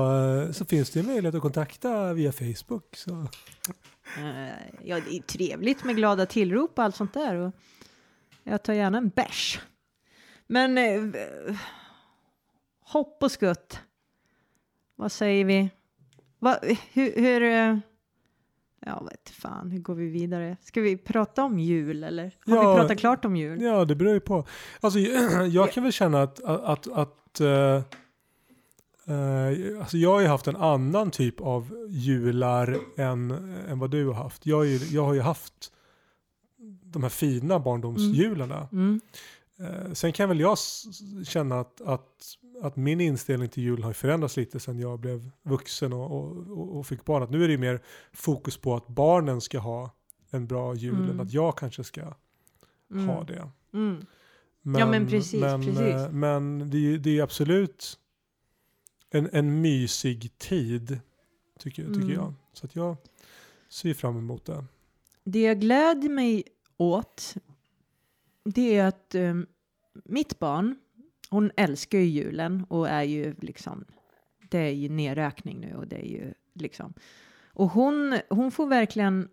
så 0.52 0.64
finns 0.64 0.90
det 0.90 1.00
en 1.00 1.06
möjlighet 1.06 1.34
att 1.34 1.42
kontakta 1.42 2.12
via 2.12 2.32
Facebook. 2.32 2.96
Så. 2.96 3.26
Eh, 4.16 4.48
Ja, 4.84 5.00
det 5.08 5.16
är 5.16 5.22
trevligt 5.22 5.84
med 5.84 5.96
glada 5.96 6.26
tillrop 6.26 6.78
och 6.78 6.84
allt 6.84 6.96
sånt 6.96 7.14
där. 7.14 7.34
Och 7.34 7.52
jag 8.42 8.62
tar 8.62 8.72
gärna 8.72 8.98
en 8.98 9.08
bärs. 9.08 9.60
Men 10.46 10.78
eh, 10.78 11.02
hopp 12.80 13.22
och 13.22 13.30
skutt. 13.32 13.80
Vad 14.96 15.12
säger 15.12 15.44
vi? 15.44 15.70
Va, 16.38 16.58
hur, 16.92 17.12
hur 17.16 17.42
eh, 17.42 17.78
ja, 18.86 19.02
vet 19.10 19.30
fan, 19.30 19.70
hur 19.70 19.78
går 19.80 19.94
vi 19.94 20.08
vidare? 20.08 20.56
Ska 20.60 20.80
vi 20.80 20.96
prata 20.96 21.44
om 21.44 21.58
jul 21.58 22.04
eller? 22.04 22.22
Har 22.46 22.56
Ja. 22.56 22.72
vi 22.74 22.80
pratat 22.80 22.98
klart 22.98 23.24
om 23.24 23.36
jul? 23.36 23.62
Ja, 23.62 23.84
det 23.84 23.94
beror 23.94 24.12
ju 24.14 24.20
på. 24.20 24.46
Alltså, 24.80 24.98
jag 25.50 25.72
kan 25.72 25.82
väl 25.82 25.92
känna 25.92 26.22
att, 26.22 26.44
att, 26.44 26.88
att 26.92 27.40
eh, 27.40 27.82
eh, 29.08 29.80
alltså 29.80 29.96
jag 29.96 30.10
har 30.12 30.20
ju 30.20 30.26
haft 30.26 30.46
en 30.46 30.56
annan 30.56 31.10
typ 31.10 31.40
av 31.40 31.86
jular 31.88 32.78
än, 32.96 33.30
än 33.68 33.78
vad 33.78 33.90
du 33.90 34.06
har 34.06 34.14
haft. 34.14 34.46
Jag, 34.46 34.56
har 34.56 34.64
ju, 34.64 34.76
jag 34.76 35.04
har 35.04 35.14
ju 35.14 35.20
haft 35.20 35.72
de 36.84 37.02
här 37.02 37.10
fina 37.10 37.58
barndomsjularna. 37.60 38.68
Mm. 38.72 39.00
Eh, 39.60 39.92
sen 39.92 40.12
kan 40.12 40.28
väl 40.28 40.40
jag 40.40 40.58
känna 41.26 41.60
att, 41.60 41.80
att, 41.80 42.08
att 42.62 42.76
min 42.76 43.00
inställning 43.00 43.48
till 43.48 43.62
julen 43.62 43.84
har 43.84 43.92
förändrats 43.92 44.36
lite 44.36 44.60
sen 44.60 44.78
jag 44.78 44.98
blev 45.00 45.30
vuxen 45.42 45.92
och, 45.92 46.12
och, 46.12 46.76
och- 46.78 46.86
fick 46.86 47.04
barn. 47.04 47.22
Att 47.22 47.30
nu 47.30 47.44
är 47.44 47.48
det 47.48 47.58
mer 47.58 47.82
fokus 48.12 48.56
på 48.56 48.74
att 48.76 48.88
barnen 48.88 49.40
ska 49.40 49.58
ha 49.58 49.90
en 50.30 50.46
bra 50.46 50.74
jul 50.74 50.94
Mm. 50.94 51.10
än 51.10 51.20
att 51.20 51.32
jag 51.32 51.56
kanske 51.58 51.84
ska 51.84 52.14
Mm. 52.90 53.08
ha 53.08 53.24
det. 53.24 53.50
Mm. 53.74 54.06
Ja, 54.62 54.86
men 54.86 55.06
precis, 55.08 55.40
men, 55.40 55.60
precis. 55.64 55.80
eh, 55.80 56.10
men 56.10 56.70
ju- 56.70 56.98
det 56.98 57.10
är 57.10 57.14
ju 57.14 57.20
absolut 57.20 57.98
en, 59.10 59.28
en 59.32 59.60
mysig 59.60 60.38
tid, 60.38 61.00
tycker, 61.58 61.84
tycker 61.86 61.98
Mm. 62.00 62.10
jag. 62.12 62.34
Så 62.52 62.66
att 62.66 62.76
jag 62.76 62.96
ser 63.68 63.94
fram 63.94 64.18
emot 64.18 64.44
det. 64.44 64.64
Det 65.24 65.40
jag 65.42 65.60
gläder 65.60 66.08
mig 66.08 66.44
åt 66.76 67.34
det 68.44 68.76
är 68.76 68.84
att 68.86 69.14
eh, 69.14 69.34
mitt 70.04 70.38
barn, 70.38 70.76
hon 71.30 71.50
älskar 71.56 71.98
ju 71.98 72.04
julen 72.04 72.64
och 72.68 72.88
är 72.88 73.02
ju 73.02 73.34
liksom, 73.40 73.84
det 74.50 74.58
är 74.58 74.70
ju 74.70 74.88
nedräkning 74.88 75.60
nu 75.60 75.74
och 75.74 75.88
det 75.88 75.96
är 75.96 76.08
ju 76.08 76.34
liksom. 76.54 76.94
Och 77.52 77.68
hon, 77.70 78.18
hon 78.30 78.50
får 78.50 78.66
verkligen, 78.66 79.28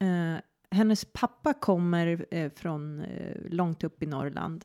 eh, 0.00 0.40
hennes 0.70 1.04
pappa 1.12 1.54
kommer 1.54 2.26
eh, 2.30 2.52
från 2.56 3.00
eh, 3.00 3.36
långt 3.50 3.84
upp 3.84 4.02
i 4.02 4.06
Norrland. 4.06 4.64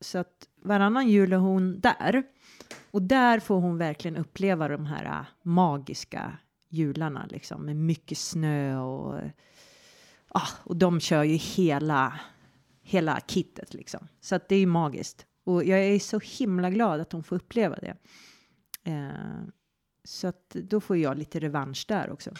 Så 0.00 0.18
att 0.18 0.48
varannan 0.56 1.08
jul 1.08 1.32
är 1.32 1.36
hon 1.36 1.80
där. 1.80 2.22
Och 2.92 3.02
där 3.02 3.40
får 3.40 3.60
hon 3.60 3.78
verkligen 3.78 4.16
uppleva 4.16 4.68
de 4.68 4.86
här 4.86 5.04
eh, 5.04 5.26
magiska 5.42 6.38
jularna 6.68 7.26
liksom 7.30 7.62
med 7.62 7.76
mycket 7.76 8.18
snö 8.18 8.78
och 8.78 9.20
Ah, 10.34 10.48
och 10.64 10.76
de 10.76 11.00
kör 11.00 11.22
ju 11.22 11.34
hela, 11.34 12.20
hela 12.82 13.20
kittet 13.20 13.74
liksom. 13.74 14.08
Så 14.20 14.34
att 14.34 14.48
det 14.48 14.54
är 14.54 14.58
ju 14.58 14.66
magiskt. 14.66 15.26
Och 15.44 15.64
jag 15.64 15.84
är 15.84 15.98
så 15.98 16.18
himla 16.18 16.70
glad 16.70 17.00
att 17.00 17.12
hon 17.12 17.22
får 17.22 17.36
uppleva 17.36 17.76
det. 17.76 17.96
Eh, 18.84 19.44
så 20.04 20.28
att 20.28 20.50
då 20.50 20.80
får 20.80 20.96
jag 20.96 21.18
lite 21.18 21.40
revansch 21.40 21.84
där 21.88 22.10
också. 22.10 22.30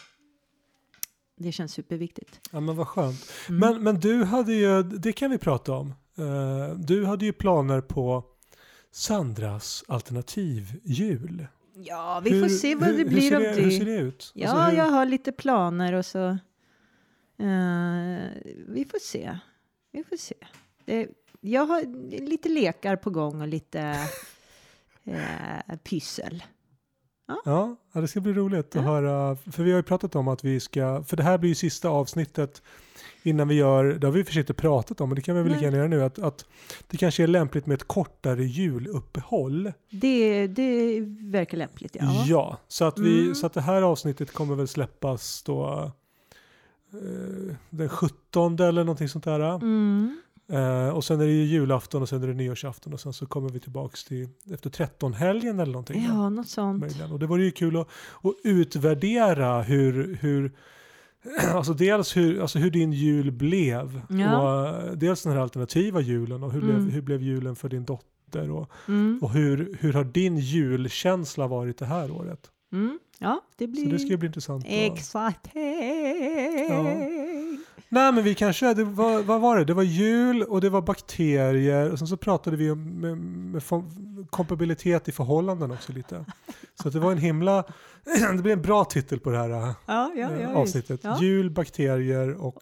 Det 1.37 1.53
känns 1.53 1.73
superviktigt. 1.73 2.41
Ja 2.53 2.61
men 2.61 2.77
vad 2.77 2.88
skönt. 2.88 3.31
Mm. 3.49 3.61
Men, 3.61 3.83
men 3.83 4.01
du 4.01 4.25
hade 4.25 4.53
ju, 4.53 4.83
det 4.83 5.12
kan 5.12 5.31
vi 5.31 5.38
prata 5.38 5.73
om. 5.73 5.95
Eh, 6.19 6.77
du 6.77 7.07
hade 7.07 7.25
ju 7.25 7.33
planer 7.33 7.81
på 7.81 8.25
Sandras 8.92 9.85
alternativjul. 9.88 11.46
ja, 11.74 12.20
vi 12.24 12.40
får 12.40 12.48
se 12.48 12.74
vad 12.74 12.88
det 12.88 12.94
hur, 12.94 13.05
blir 13.05 13.28
ser 13.28 13.37
av 13.37 13.42
det, 13.42 13.55
det. 13.55 13.62
Hur 13.62 13.70
ser 13.70 13.85
det 13.85 13.96
ut? 13.96 14.33
Ja, 14.35 14.48
Alltså, 14.48 14.70
hur, 14.70 14.78
jag 14.78 14.85
har 14.90 15.07
lite 15.07 15.33
planer 15.33 15.92
och 15.92 16.07
så. 16.07 16.28
eh, 17.38 18.31
vi 18.68 18.87
får 18.90 18.98
se. 18.98 19.38
Vi 19.92 20.05
får 20.05 20.16
se. 20.16 20.35
Det, 20.85 21.09
jag 21.40 21.66
har 21.66 21.83
lite 22.20 22.48
lekar 22.48 22.96
på 22.96 23.11
gång 23.11 23.40
och 23.40 23.48
lite 23.48 23.81
eh, 25.05 25.76
pyssel. 25.85 26.42
Ja, 27.45 27.77
ja, 27.92 28.01
det 28.01 28.09
ska 28.09 28.21
bli 28.21 28.33
roligt 28.33 28.59
att 28.68 28.75
Ja. 28.75 28.81
höra. 28.81 29.37
För 29.37 29.62
vi 29.62 29.71
har 29.71 29.77
ju 29.77 29.83
pratat 29.83 30.16
om 30.16 30.29
att 30.29 30.45
vi 30.45 30.61
ska, 30.61 31.03
för 31.07 31.16
det 31.16 31.23
här 31.23 31.38
blir 31.38 31.49
ju 31.49 31.55
sista 31.55 31.88
avsnittet 31.88 32.62
innan 33.23 33.49
vi 33.49 33.55
gör, 33.55 33.85
det 33.85 34.07
har 34.07 34.12
vi 34.12 34.25
för 34.25 34.33
sig 34.33 34.40
inte 34.40 34.55
pratat 34.55 35.01
om, 35.01 35.09
men 35.09 35.16
det 35.16 35.23
kan 35.23 35.37
vi 35.37 35.42
väl 35.42 35.49
lika 35.53 35.61
Nej. 35.61 35.64
gärna 35.64 35.77
göra 35.77 35.88
nu, 35.88 36.03
att, 36.03 36.18
att 36.18 36.45
det 36.87 36.97
kanske 36.97 37.23
är 37.23 37.27
lämpligt 37.27 37.66
med 37.66 37.75
ett 37.75 37.88
kortare 37.88 38.45
juluppehåll. 38.45 39.73
Det, 39.90 40.47
det 40.47 41.01
verkar 41.21 41.59
lämpligt, 41.59 41.97
ja. 42.27 42.57
så, 42.68 42.85
att 42.85 42.99
vi, 42.99 43.23
Mm. 43.23 43.35
så 43.35 43.47
att 43.47 43.53
det 43.53 43.61
här 43.61 43.83
avsnittet 43.83 44.33
kommer 44.33 44.55
väl 44.55 44.68
släppas 44.68 45.42
då 45.42 45.92
eh, 46.92 47.55
den 47.71 47.88
17 47.88 48.61
eller 48.61 48.85
någonting 48.85 49.09
sånt 49.09 49.25
där. 49.25 49.40
Mm. 49.55 50.21
Eh, 50.53 50.88
och 50.88 51.05
sen 51.05 51.21
är 51.21 51.25
det 51.27 51.33
ju 51.33 51.45
julafton 51.45 52.03
och 52.03 52.09
sen 52.09 52.23
är 52.23 52.27
det 52.27 52.35
nyårsafton 52.35 52.93
och 52.93 53.01
sen 53.01 53.12
så 53.12 53.27
kommer 53.27 53.49
vi 53.49 53.61
tillbaks 53.61 54.05
till 54.05 54.29
efter 54.53 54.71
13-helgen 54.71 55.61
eller 55.61 55.73
någonting. 55.73 56.05
Ja, 56.09 56.29
något 56.29 56.49
sånt. 56.49 56.81
möjligen. 56.81 57.12
Och 57.12 57.19
det 57.19 57.27
vore 57.27 57.45
ju 57.45 57.51
kul 57.51 57.77
att, 57.77 57.88
att 58.23 58.35
utvärdera 58.45 59.62
hur, 59.62 60.19
hur 60.21 60.53
Alltså 61.55 61.75
dels 61.75 62.17
hur, 62.17 62.41
alltså 62.41 62.59
hur 62.59 62.71
din 62.71 62.93
jul 62.93 63.31
blev. 63.33 64.01
Ja. 64.09 64.41
Och, 64.41 64.69
eh, 64.88 64.93
dels 64.93 65.23
den 65.23 65.33
här 65.33 65.41
alternativa 65.41 66.01
julen 66.01 66.43
och 66.43 66.53
hur, 66.53 66.62
Mm. 66.62 66.77
blev, 66.77 66.95
hur 66.95 67.03
blev 67.03 67.23
julen 67.23 67.57
för 67.57 67.69
din 67.69 67.85
dotter. 67.85 68.51
Och, 68.51 68.71
Mm. 68.88 69.19
och 69.23 69.31
hur, 69.31 69.77
hur 69.81 69.93
har 69.93 70.05
din 70.05 70.37
julkänsla 70.38 71.47
varit 71.47 71.79
det 71.79 71.87
här 71.87 72.11
året? 72.11 72.51
Mm. 72.73 72.99
Ja, 73.19 73.41
det 73.57 73.67
blir 73.67 73.85
Så 73.85 73.91
det 73.91 73.99
ska 73.99 74.17
bli 74.17 74.27
intressant. 74.27 74.65
att- 74.65 74.71
exakt. 74.73 75.47
Nej 77.92 78.12
men 78.12 78.24
vi 78.24 78.35
kanske, 78.35 78.74
det 78.74 78.85
var, 78.85 79.22
vad 79.22 79.40
var 79.40 79.59
det? 79.59 79.64
Det 79.64 79.74
var 79.74 79.83
jul 79.83 80.42
och 80.42 80.61
det 80.61 80.70
var 80.70 80.83
bakterier 80.83 81.90
och 81.92 81.98
sen 81.98 82.09
så 82.09 82.16
pratade 82.16 82.57
vi 82.57 82.70
om 82.70 82.85
med, 83.00 83.18
med 83.18 83.62
kompabilitet 84.31 85.09
i 85.09 85.12
förhållanden 85.12 85.70
också 85.70 85.92
lite. 85.92 86.24
Så 86.83 86.90
det 86.90 86.98
var 87.00 87.12
en 87.12 87.18
himla, 87.18 87.64
det 88.37 88.42
blir 88.42 88.52
en 88.52 88.62
bra 88.62 88.85
titel 88.85 89.20
på 89.20 89.31
det 89.31 89.38
här 89.38 89.48
Ja, 89.48 89.74
ja, 89.87 90.12
eh, 90.31 90.40
ja, 90.42 90.55
avsnittet. 90.55 91.00
Ja. 91.05 91.18
Jul, 91.22 91.50
bakterier 91.50 92.44
och 92.44 92.59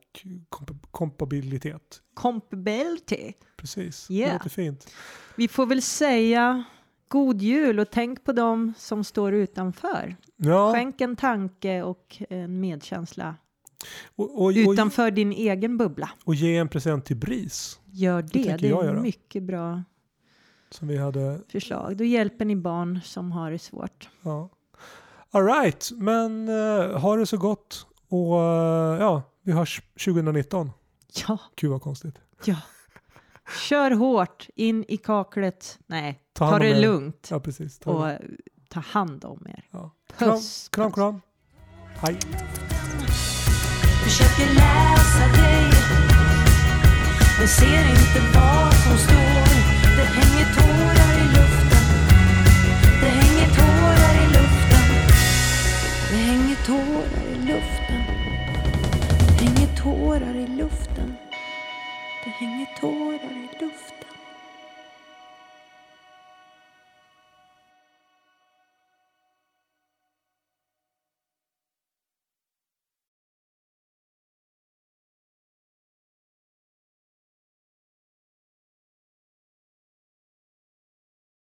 komp- 0.50 0.86
kompabilitet. 0.90 2.00
Compability. 2.14 3.32
Precis, 3.56 4.06
det 4.08 4.14
Yeah. 4.14 4.32
låter 4.32 4.50
fint. 4.50 4.90
Vi 5.36 5.48
får 5.48 5.66
väl 5.66 5.82
säga 5.82 6.64
god 7.08 7.42
jul 7.42 7.80
och 7.80 7.90
tänk 7.90 8.24
på 8.24 8.32
dem 8.32 8.72
som 8.78 9.04
står 9.04 9.32
utanför. 9.34 10.16
Ja, 10.36 10.72
Skänk 10.72 11.00
en 11.00 11.16
tanke 11.16 11.82
och 11.82 12.22
en 12.30 12.60
medkänsla 12.60 13.34
och, 14.16 14.34
och, 14.38 14.44
och, 14.44 14.50
utanför 14.54 15.10
din 15.10 15.32
egen 15.32 15.76
bubbla. 15.78 16.10
och 16.24 16.34
ge 16.34 16.56
en 16.56 16.68
present 16.68 17.04
till 17.06 17.16
BRIS 17.16 17.80
Gör 17.92 18.22
det. 18.22 18.56
Det, 18.56 18.68
jag 18.68 18.84
är 18.84 18.88
göra. 18.88 19.00
mycket 19.00 19.42
bra 19.42 19.82
som 20.70 20.88
vi 20.88 20.96
hade. 20.96 21.40
förslag. 21.48 21.96
Då 21.96 22.04
hjälper 22.04 22.44
ni 22.44 22.56
barn 22.56 23.00
som 23.04 23.32
har 23.32 23.50
det 23.50 23.58
svårt. 23.58 24.08
Ja. 24.22 24.48
All 25.30 25.46
right, 25.46 25.90
men 25.96 26.48
uh, 26.48 26.98
ha 26.98 27.16
det 27.16 27.26
så 27.26 27.36
gott 27.36 27.86
och 28.08 28.40
eh, 28.40 29.00
ja, 29.00 29.22
vi 29.42 29.52
hörs 29.52 29.82
2019. 30.04 30.70
Ja, 31.28 31.38
Gud 31.56 31.70
vad 31.70 31.82
konstigt. 31.82 32.14
ja. 32.44 32.56
Kör 33.68 33.90
hårt 33.90 34.48
in 34.54 34.84
i 34.88 34.96
kaklet. 34.96 35.78
Nej, 35.86 36.20
Ta 36.32 36.50
ta 36.50 36.58
det 36.58 36.68
er. 36.68 36.80
lugnt 36.80 37.28
Ja, 37.30 37.40
precis. 37.40 37.78
Ta 37.78 37.90
och 37.90 38.06
det. 38.06 38.20
ta 38.68 38.80
hand 38.80 39.24
om 39.24 39.46
er. 39.48 39.64
Ja. 39.70 39.90
Kram, 40.18 40.30
Puss. 40.30 40.68
kram, 40.68 40.86
puss. 40.90 40.94
kram. 40.94 41.20
Hej 41.96 42.18
försöker 44.10 44.54
läsa 44.54 45.42
dig 45.42 45.70
men 47.38 47.48
ser 47.48 47.90
inte 47.90 48.20
vad 48.34 48.74
som 48.74 48.98
står. 48.98 49.48
Det 49.96 50.04
hänger 50.04 50.46
tårar 50.54 51.14
i 51.22 51.26
luften. 51.36 51.84
Det 53.00 53.08
hänger 53.08 53.48
tårar 53.56 54.14
i 54.24 54.26
luften. 54.36 54.84
Det 56.10 56.16
hänger 56.16 56.56
tårar 56.66 57.24
i 57.32 57.38
luften. 57.52 58.02
Det 59.38 59.44
hänger 59.44 59.76
tårar 59.76 60.34
i 60.34 60.46
luften. 60.46 61.16
Det 62.24 62.30
hänger 62.30 62.66
tårar 62.80 63.32
i 63.32 63.64
luften. 63.64 63.99